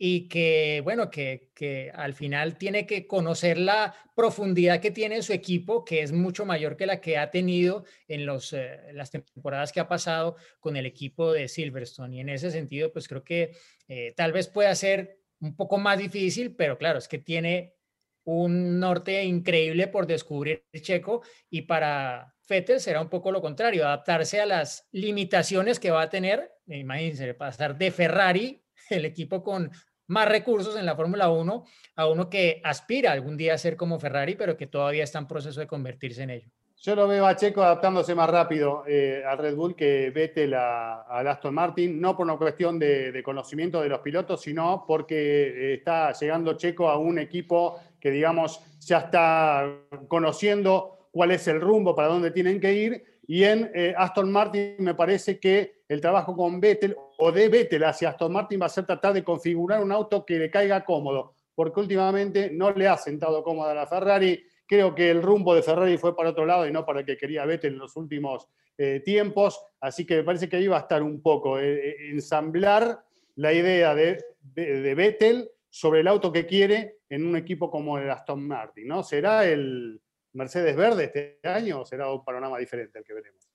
[0.03, 5.31] y que, bueno, que, que al final tiene que conocer la profundidad que tiene su
[5.31, 9.71] equipo, que es mucho mayor que la que ha tenido en los, eh, las temporadas
[9.71, 12.15] que ha pasado con el equipo de Silverstone.
[12.15, 13.51] Y en ese sentido, pues creo que
[13.87, 17.75] eh, tal vez pueda ser un poco más difícil, pero claro, es que tiene
[18.23, 24.41] un norte increíble por descubrir Checo y para Vettel será un poco lo contrario, adaptarse
[24.41, 29.71] a las limitaciones que va a tener, imagínense, pasar de Ferrari, el equipo con
[30.07, 31.65] más recursos en la Fórmula 1,
[31.95, 35.27] a uno que aspira algún día a ser como Ferrari, pero que todavía está en
[35.27, 36.51] proceso de convertirse en ello.
[36.83, 41.03] Yo lo veo a Checo adaptándose más rápido eh, al Red Bull que Vettel a,
[41.03, 46.11] Aston Martin, no por una cuestión de, conocimiento de los pilotos, sino porque eh, está
[46.11, 49.73] llegando Checo a un equipo que, digamos, ya está
[50.07, 53.03] conociendo cuál es el rumbo, para dónde tienen que ir.
[53.27, 57.83] Y en eh, Aston Martin me parece que el trabajo con Vettel o de Vettel
[57.85, 61.35] hacia Aston Martin va a ser tratar de configurar un auto que le caiga cómodo,
[61.55, 65.63] porque últimamente no le ha sentado cómoda a la Ferrari Creo que el rumbo de
[65.63, 68.47] Ferrari fue para otro lado y no para el que quería Vettel en los últimos
[68.77, 69.61] eh, tiempos.
[69.81, 73.03] Así que me parece que ahí va a estar un poco eh, ensamblar
[73.35, 78.11] la idea de, de, Vettel sobre el auto que quiere en un equipo como el
[78.11, 78.87] Aston Martin.
[78.87, 79.03] ¿no?
[79.03, 80.01] ¿Será el
[80.33, 83.49] Mercedes verde este año o será un panorama diferente al que veremos?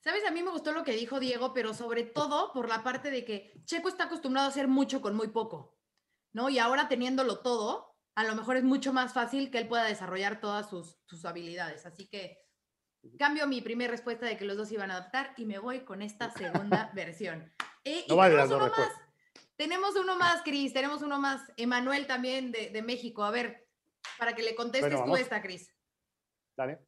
[0.00, 3.10] Sabes, a mí me gustó lo que dijo Diego, pero sobre todo por la parte
[3.10, 5.76] de que Checo está acostumbrado a hacer mucho con muy poco,
[6.32, 6.50] ¿no?
[6.50, 10.40] Y ahora teniéndolo todo, a lo mejor es mucho más fácil que él pueda desarrollar
[10.40, 11.86] todas sus, habilidades.
[11.86, 12.38] Así que
[13.18, 16.02] cambio mi primera respuesta de que los dos iban a adaptar y me voy con
[16.02, 17.52] esta segunda versión.
[17.84, 19.07] Eh, y tenemos, uno más,
[19.58, 21.42] tenemos uno más, Cris, tenemos uno más.
[21.56, 23.24] Emanuel también de, México.
[23.24, 23.66] A ver,
[24.18, 25.68] para que le contestes tú esta, Cris.
[26.56, 26.78] Dale.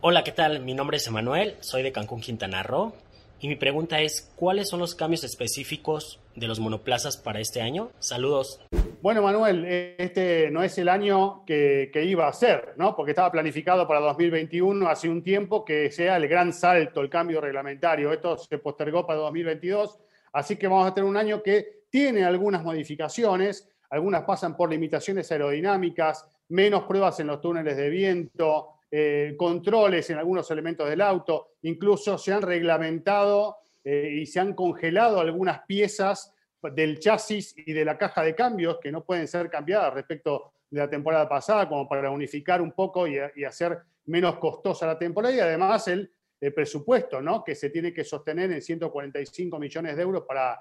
[0.00, 0.60] Hola, ¿qué tal?
[0.60, 2.92] Mi nombre es Emanuel, soy de Cancún, Quintana Roo.
[3.38, 7.90] Y mi pregunta es, ¿cuáles son los cambios específicos de los monoplazas para este año?
[7.98, 8.60] Saludos.
[9.02, 9.64] Bueno, Manuel,
[9.98, 12.96] este no es el año que, iba a ser, ¿no?
[12.96, 17.40] Porque estaba planificado para 2021 hace un tiempo que sea el gran salto, el cambio
[17.40, 18.12] reglamentario.
[18.12, 19.98] Esto se postergó para 2022,
[20.36, 25.32] así que vamos a tener un año que tiene algunas modificaciones, algunas pasan por limitaciones
[25.32, 31.52] aerodinámicas, menos pruebas en los túneles de viento, eh, controles en algunos elementos del auto,
[31.62, 37.86] incluso se han reglamentado eh, y se han congelado algunas piezas del chasis y de
[37.86, 41.88] la caja de cambios que no pueden ser cambiadas respecto de la temporada pasada, como
[41.88, 47.42] para unificar un poco y, hacer menos costosa la temporada y además el, presupuesto ¿no?
[47.42, 50.60] que se tiene que sostener en 145 millones de euros para,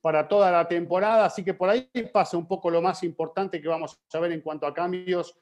[0.00, 1.24] para toda la temporada.
[1.24, 4.42] Así que por ahí pasa un poco lo más importante que vamos a ver en
[4.42, 5.34] cuanto a cambios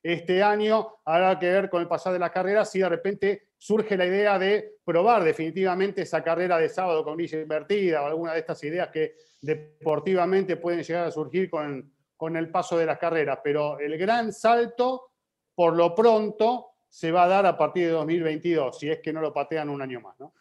[0.00, 0.98] este año.
[1.04, 4.38] Habrá que ver con el pasar de la carrera si de repente surge la idea
[4.38, 8.90] de probar definitivamente esa carrera de sábado con grilla invertida o alguna de estas ideas
[8.92, 13.40] que deportivamente pueden llegar a surgir con, con el paso de las carreras.
[13.42, 15.10] Pero el gran salto,
[15.54, 19.20] por lo pronto, se va a dar a partir de 2022, si es que no
[19.20, 20.32] lo patean un año más, ¿no?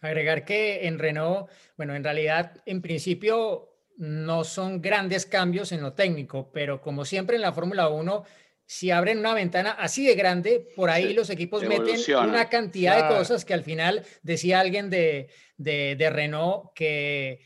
[0.00, 3.68] Agregar que en Renault, bueno, en realidad, en principio
[3.98, 8.24] no son grandes cambios en lo técnico, pero como siempre en la Fórmula 1,
[8.66, 13.16] si abren una ventana así de grande, por ahí los equipos meten una cantidad de
[13.16, 17.38] cosas que al final decía alguien de, de, de Renault que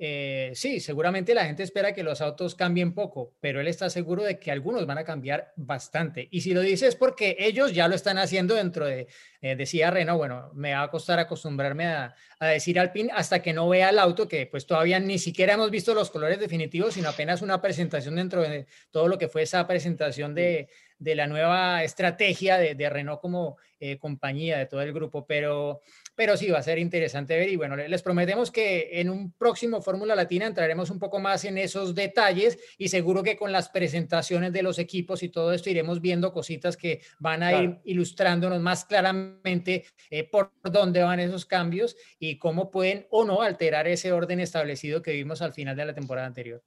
[0.00, 4.22] eh, sí, seguramente la gente espera que los autos cambien poco, pero él está seguro
[4.22, 6.28] de que algunos van a cambiar bastante.
[6.30, 9.08] Y si lo dice es porque ellos ya lo están haciendo dentro de,
[9.40, 13.52] eh, decía Renault, bueno, me va a costar acostumbrarme a, a, decir Alpine hasta que
[13.52, 17.08] no vea el auto, que pues todavía ni siquiera hemos visto los colores definitivos, sino
[17.08, 20.68] apenas una presentación dentro de todo lo que fue esa presentación de,
[20.98, 25.26] de la nueva estrategia de, de Renault como eh, compañía de todo el grupo.
[25.26, 25.80] Pero
[26.18, 29.80] pero sí va a ser interesante ver y bueno, les prometemos que en un próximo
[29.80, 34.52] Fórmula Latina entraremos un poco más en esos detalles y seguro que con las presentaciones
[34.52, 38.84] de los equipos y todo esto iremos viendo cositas que van a ir ilustrándonos más
[38.84, 44.40] claramente eh, por dónde van esos cambios y cómo pueden o no alterar ese orden
[44.40, 46.64] establecido que vimos al final de la temporada anterior.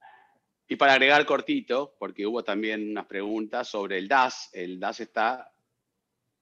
[0.68, 5.52] Y para agregar cortito, porque hubo también unas preguntas sobre el DAS, el DAS está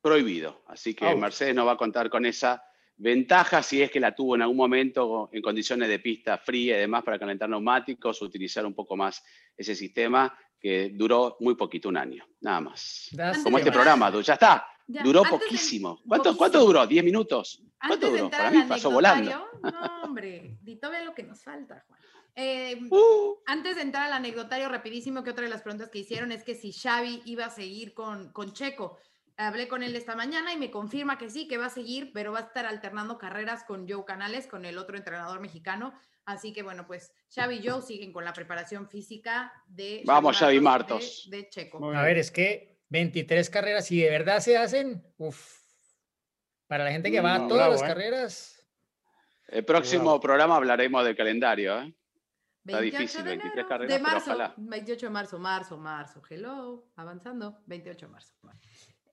[0.00, 2.62] prohibido, así que Mercedes no va a contar con esa
[3.02, 6.80] Ventaja si es que la tuvo en algún momento en condiciones de pista fría y
[6.80, 9.24] demás para calentar neumáticos, utilizar un poco más
[9.56, 13.08] ese sistema que duró muy poquito, un año, nada más.
[13.42, 16.02] Como este programa, ya está, duró poquísimo.
[16.06, 16.84] ¿Cuánto, ¿Cuánto duró?
[16.84, 17.62] ¿10 minutos?
[17.80, 18.28] ¿Cuánto duró?
[18.28, 19.48] Para mí pasó volando.
[19.62, 22.00] No, hombre, Dito ve lo que nos falta, Juan.
[22.34, 23.36] Eh, uh.
[23.46, 26.54] Antes de entrar al anecdotario rapidísimo, que otra de las preguntas que hicieron es que
[26.54, 28.98] si Xavi iba a seguir con, con Checo.
[29.36, 32.32] Hablé con él esta mañana y me confirma que sí, que va a seguir, pero
[32.32, 35.94] va a estar alternando carreras con Joe Canales, con el otro entrenador mexicano.
[36.26, 40.02] Así que bueno, pues Xavi y Joe siguen con la preparación física de...
[40.04, 41.26] Vamos, Xavi Martos.
[41.30, 41.82] De, Checo.
[41.92, 45.58] A ver, es que 23 carreras, si de verdad se hacen, uff,
[46.66, 47.86] para la gente que va a todas las ¿eh?
[47.86, 48.68] carreras.
[49.48, 51.94] El próximo programa hablaremos del calendario, ¿eh?
[52.64, 53.88] Está difícil, 23 carreras.
[53.88, 56.22] De marzo, 28 de marzo, marzo, marzo.
[56.28, 58.34] Hello, avanzando, 28 de marzo.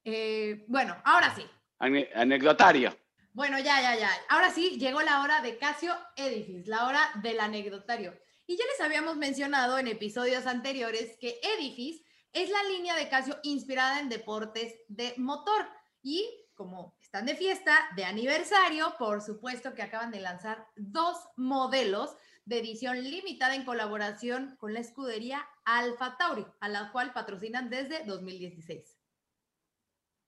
[0.04, 1.44] Eh, bueno, ahora sí.
[1.78, 2.96] anecdotario.
[3.32, 4.10] Bueno, ya, ya, ya.
[4.28, 8.14] Ahora sí, llegó la hora de Casio Edifice, la hora del anecdotario.
[8.46, 13.38] Y ya les habíamos mencionado en episodios anteriores que Edifice es la línea de Casio
[13.42, 15.68] inspirada en deportes de motor.
[16.02, 22.16] Y como están de fiesta, de aniversario, por supuesto que acaban de lanzar dos modelos
[22.48, 28.04] de edición limitada en colaboración con la escudería Alfa Tauri, a la cual patrocinan desde
[28.06, 28.96] 2016.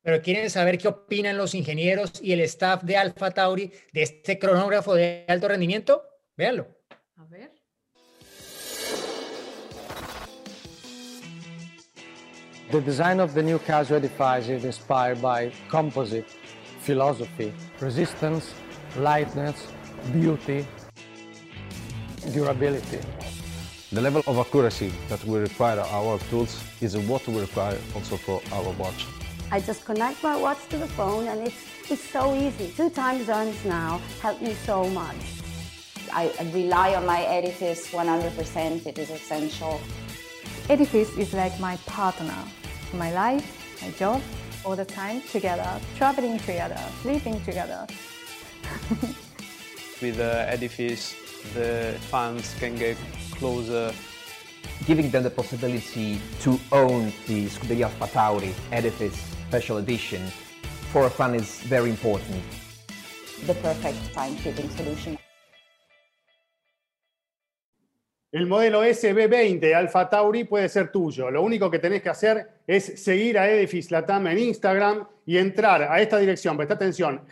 [0.03, 4.39] Pero quieren saber qué opinan los ingenieros y el staff de Alfa Tauri de este
[4.39, 6.03] cronógrafo de alto rendimiento.
[6.37, 6.69] Véanlo.
[7.17, 7.53] A ver.
[12.71, 16.27] The design of the new Casio Edifice is inspired by composite
[16.83, 18.53] philosophy, resistance,
[18.97, 19.57] lightness,
[20.13, 20.67] beauty,
[22.33, 23.01] durability.
[23.93, 28.41] The level of accuracy that we require our tools is what we require also for
[28.53, 29.07] our watch.
[29.51, 32.73] I just connect my watch to the phone and it's, it's so easy.
[32.77, 35.17] Two time zones now help me so much.
[36.13, 38.87] I rely on my edifice 100%.
[38.87, 39.81] It is essential.
[40.69, 42.39] Edifice is like my partner.
[42.95, 44.23] My life, my job,
[44.65, 47.87] all the time together, traveling together, sleeping together.
[50.01, 51.15] With the edifice,
[51.55, 52.97] the fans can get
[53.33, 53.93] closer
[54.87, 59.17] giving them the possibility to own the Scuderia Alfa Tauri edifice
[59.49, 60.27] special edition
[60.93, 62.43] for a fan is very important.
[63.47, 65.19] The perfect timekeeping solution.
[68.33, 71.31] el modelo SB20 Alfa Tauri puede ser tuyo.
[71.31, 75.83] Lo único que tenés que hacer es seguir a Edifice Latam en Instagram y entrar
[75.83, 76.57] a esta dirección.
[76.57, 77.23] Presta atención,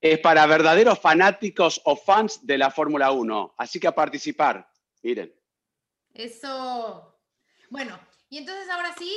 [0.05, 3.55] es para verdaderos fanáticos o fans de la Fórmula 1.
[3.57, 4.71] Así que a participar.
[5.03, 5.35] Miren.
[6.13, 7.19] Eso.
[7.71, 9.11] Bueno, y entonces ahora sí,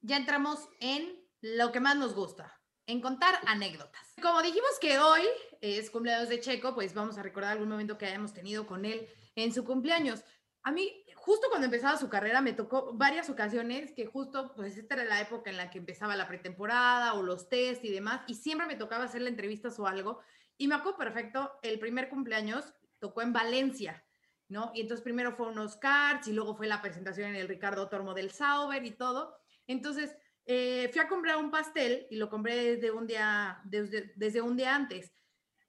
[0.00, 2.56] ya entramos en lo que más nos gusta,
[2.86, 4.14] en contar anécdotas.
[4.20, 5.22] Como dijimos que hoy
[5.60, 9.08] es cumpleaños de Checo, pues vamos a recordar algún momento que hayamos tenido con él
[9.34, 10.24] en su cumpleaños.
[10.64, 14.94] A mí, justo cuando empezaba su carrera, me tocó varias ocasiones que justo, pues esta
[14.94, 18.34] era la época en la que empezaba la pretemporada o los test y demás, y
[18.34, 20.20] siempre me tocaba hacerle entrevistas o algo.
[20.56, 24.04] Y me acuerdo perfecto, el primer cumpleaños tocó en Valencia,
[24.48, 24.70] ¿no?
[24.74, 28.14] Y entonces primero fue unos cards y luego fue la presentación en el Ricardo Tormo
[28.14, 29.36] del Sauber y todo.
[29.66, 30.16] Entonces,
[30.46, 34.56] eh, fui a comprar un pastel y lo compré desde un día, desde, desde un
[34.56, 35.12] día antes.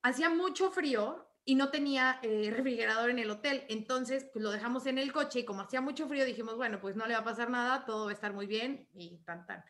[0.01, 3.65] Hacía mucho frío y no tenía eh, refrigerador en el hotel.
[3.69, 6.95] Entonces, pues lo dejamos en el coche y como hacía mucho frío, dijimos, bueno, pues
[6.95, 9.63] no le va a pasar nada, todo va a estar muy bien y tan, tan.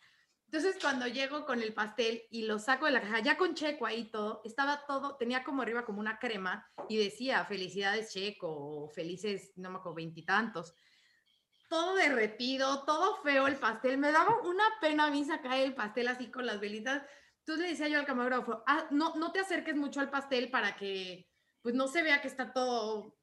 [0.46, 3.88] Entonces, cuando llego con el pastel y lo saco de la caja, ya con Checo
[3.88, 9.52] ahí todo, estaba todo, tenía como arriba como una crema y decía, felicidades Checo, felices,
[9.56, 10.76] no me acuerdo, veintitantos.
[11.74, 13.98] Todo derretido, todo feo el pastel.
[13.98, 17.02] Me daba una pena a mí sacar el pastel así con las velitas.
[17.40, 20.76] Entonces le decía yo al camarógrafo, ah, no, no te acerques mucho al pastel para
[20.76, 21.28] que
[21.64, 23.18] pues no se vea que está todo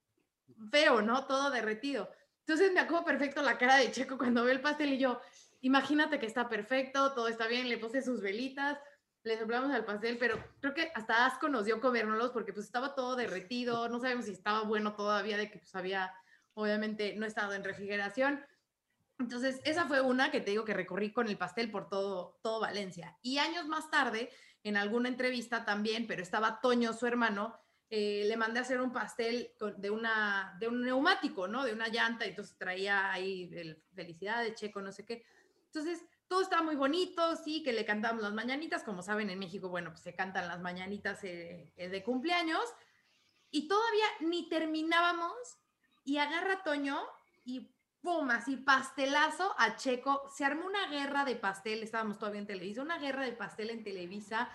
[0.72, 1.28] feo, ¿no?
[1.28, 2.10] Todo derretido.
[2.40, 5.20] Entonces me acuerdo perfecto la cara de Checo cuando ve el pastel y yo,
[5.60, 8.80] imagínate que está perfecto, todo está bien, le puse sus velitas,
[9.22, 12.96] le soplamos al pastel, pero creo que hasta asco nos dio comérnoslos porque pues estaba
[12.96, 16.12] todo derretido, no sabemos si estaba bueno todavía de que pues había,
[16.60, 18.44] obviamente, no estado en refrigeración.
[19.18, 22.60] Entonces, esa fue una que te digo que recorrí con el pastel por todo, todo
[22.60, 23.18] Valencia.
[23.22, 24.30] Y años más tarde,
[24.62, 27.58] en alguna entrevista también, pero estaba Toño, su hermano,
[27.90, 31.64] eh, le mandé a hacer un pastel de, una, de un neumático, ¿no?
[31.64, 35.24] De una llanta, y entonces traía ahí el felicidad de Checo, no sé qué.
[35.66, 39.68] Entonces, todo estaba muy bonito, sí, que le cantamos las mañanitas, como saben en México,
[39.68, 42.62] bueno, pues se cantan las mañanitas eh, eh, de cumpleaños,
[43.50, 45.58] y todavía ni terminábamos,
[46.10, 46.98] y agarra Toño
[47.44, 47.70] y
[48.02, 48.28] ¡pum!
[48.30, 52.98] Así pastelazo a Checo, se armó una guerra de pastel, estábamos todavía en Televisa, una
[52.98, 54.48] guerra de pastel en Televisa,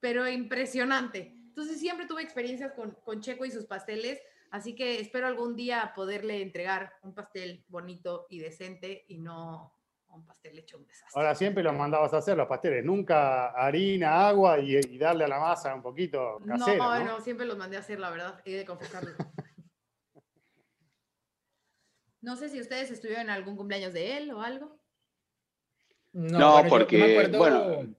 [0.00, 1.36] pero impresionante.
[1.36, 4.20] Entonces siempre tuve experiencias con, con Checo y sus pasteles,
[4.50, 9.78] así que espero algún día poderle entregar un pastel bonito y decente y no
[10.08, 11.12] un pastel hecho un desastre.
[11.14, 15.38] Ahora siempre los mandabas a hacer los pasteles, nunca harina, agua y, darle a la
[15.38, 18.64] masa un poquito casero, no, no, siempre los mandé a hacer, la verdad, he de
[18.64, 19.12] confesarlo.
[22.22, 24.78] No sé si ustedes estuvieron en algún cumpleaños de él o algo.
[26.12, 27.94] No, porque, bueno,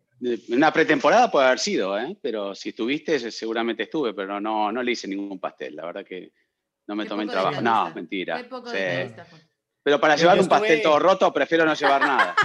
[0.49, 2.15] una pretemporada puede haber sido, ¿eh?
[2.21, 5.75] pero si estuviste, seguramente estuve, pero no, no le hice ningún pastel.
[5.75, 6.31] La verdad que
[6.87, 7.61] no me tomé el trabajo.
[7.61, 8.45] No, mentira.
[9.83, 12.35] Pero para llevar un pastel todo roto, prefiero no llevar nada.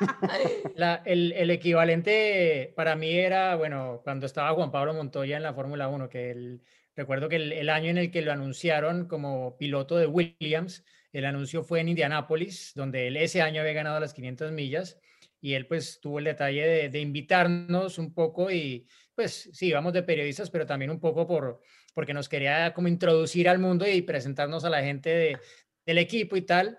[1.04, 6.08] el, equivalente para mí era, bueno, cuando estaba Juan Pablo Montoya en la Fórmula 1,
[6.08, 6.62] que el,
[6.96, 11.62] recuerdo que el, año en el que lo anunciaron como piloto de Williams, el anuncio
[11.62, 14.98] fue en Indianápolis, donde él ese año había ganado las 500 millas
[15.40, 20.02] y él pues tuvo el detalle de, invitarnos un poco y pues sí, vamos de
[20.02, 21.60] periodistas, pero también un poco por,
[21.94, 25.38] porque nos quería como introducir al mundo y presentarnos a la gente
[25.84, 26.78] del equipo y tal.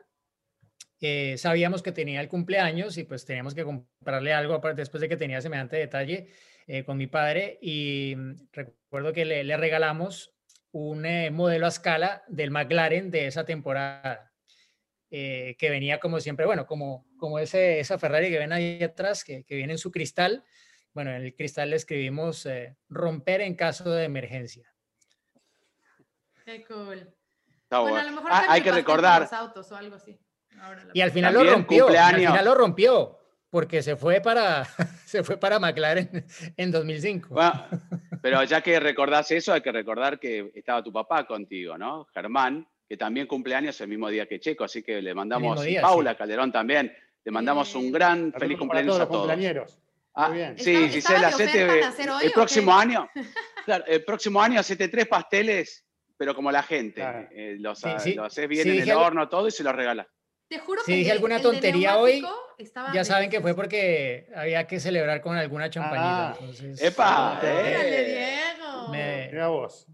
[1.02, 5.18] Eh, sabíamos que tenía el cumpleaños y pues teníamos que comprarle algo después de que
[5.18, 6.30] tenía semejante detalle
[6.66, 10.33] eh, con mi padre y mm, recuerdo que le, regalamos
[10.74, 14.32] un eh, modelo a escala del McLaren de esa temporada.
[15.16, 19.24] Eh, que venía como siempre, bueno, como, como ese, esa Ferrari que ven ahí atrás,
[19.24, 20.44] que, que viene en su cristal.
[20.92, 24.74] Bueno, en el cristal le escribimos eh, romper en caso de emergencia.
[26.44, 27.14] Qué cool.
[27.70, 29.30] bueno, a lo mejor ah, hay que recordar.
[29.32, 30.20] Autos o algo así.
[30.94, 31.88] y al final lo rompió.
[31.88, 33.20] Al final lo rompió
[33.52, 34.66] porque se fue para,
[35.06, 36.26] se fue para McLaren
[36.58, 37.36] en 2005.
[38.24, 42.06] Pero ya que recordás eso, hay que recordar que estaba tu papá contigo, ¿no?
[42.14, 46.16] Germán, que también cumpleaños el mismo día que Checo, así que le mandamos, y Paula
[46.16, 49.78] Calderón también, le mandamos un gran feliz cumpleaños a todos.
[50.16, 51.32] Ah, sí, Gisela,
[52.22, 53.10] el próximo año,
[53.88, 58.84] el próximo año hacete tres pasteles, pero como la gente, eh, los, haces bien en
[58.84, 60.08] el horno, todo y se los regalas.
[60.54, 62.24] Te juro si dije alguna tontería hoy,
[62.94, 66.34] ya saben que fue porque había que celebrar con alguna champañita.
[66.34, 66.38] Ah,
[66.80, 67.40] ¡Epa!
[67.42, 68.46] Eh.
[68.56, 68.90] Diego!
[68.90, 69.88] me, Mira vos.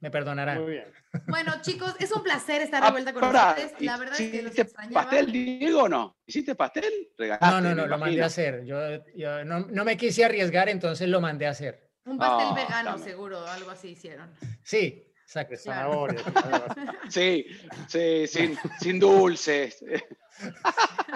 [0.00, 0.60] me perdonarán.
[0.60, 0.92] Muy bien.
[1.28, 3.74] Bueno, chicos, es un placer estar de Ah, vuelta con ustedes.
[3.78, 5.02] La verdad es que los ¿Hiciste extrañaba.
[5.02, 6.16] pastel, Diego, no?
[6.26, 6.92] ¿Hiciste pastel?
[7.16, 8.64] Regalaste, No, no, no, lo mandé a hacer.
[8.64, 8.76] Yo,
[9.14, 11.92] yo no, no me quise arriesgar, entonces lo mandé a hacer.
[12.06, 13.08] Un pastel Ah, vegano, también.
[13.08, 14.32] seguro, algo así hicieron.
[14.64, 15.52] Sí, exacto.
[15.52, 16.20] De zanahoria.
[17.08, 17.46] Sí,
[17.88, 19.84] sí, sin, sin dulces.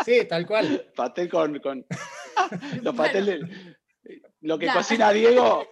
[0.05, 0.93] Sí, tal cual.
[0.95, 1.59] Pastel con.
[1.59, 1.85] con
[2.83, 3.41] los pasteles.
[4.43, 5.67] Lo que cocina Diego,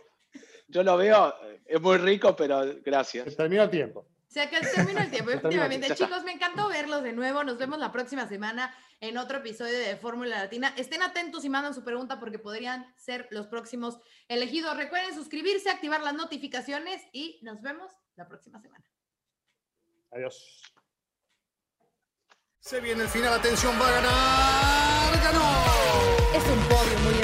[0.66, 1.34] yo lo veo,
[1.66, 3.26] es muy rico, pero gracias.
[3.26, 4.08] Se terminó el tiempo.
[4.34, 5.94] Se que termina el tiempo, Se terminó el efectivamente.
[5.94, 7.44] Chicos, me encantó verlos de nuevo.
[7.44, 10.74] Nos vemos la próxima semana en otro episodio de Fórmula Latina.
[10.76, 14.76] Estén atentos y mandan su pregunta porque podrían ser los próximos elegidos.
[14.76, 18.84] Recuerden suscribirse, activar las notificaciones y nos vemos la próxima semana.
[20.10, 20.62] Adiós.
[22.58, 25.22] Se viene el final, atención, va a ganar.
[25.22, 26.36] ¡Ganó!
[26.36, 27.23] Es un podio muy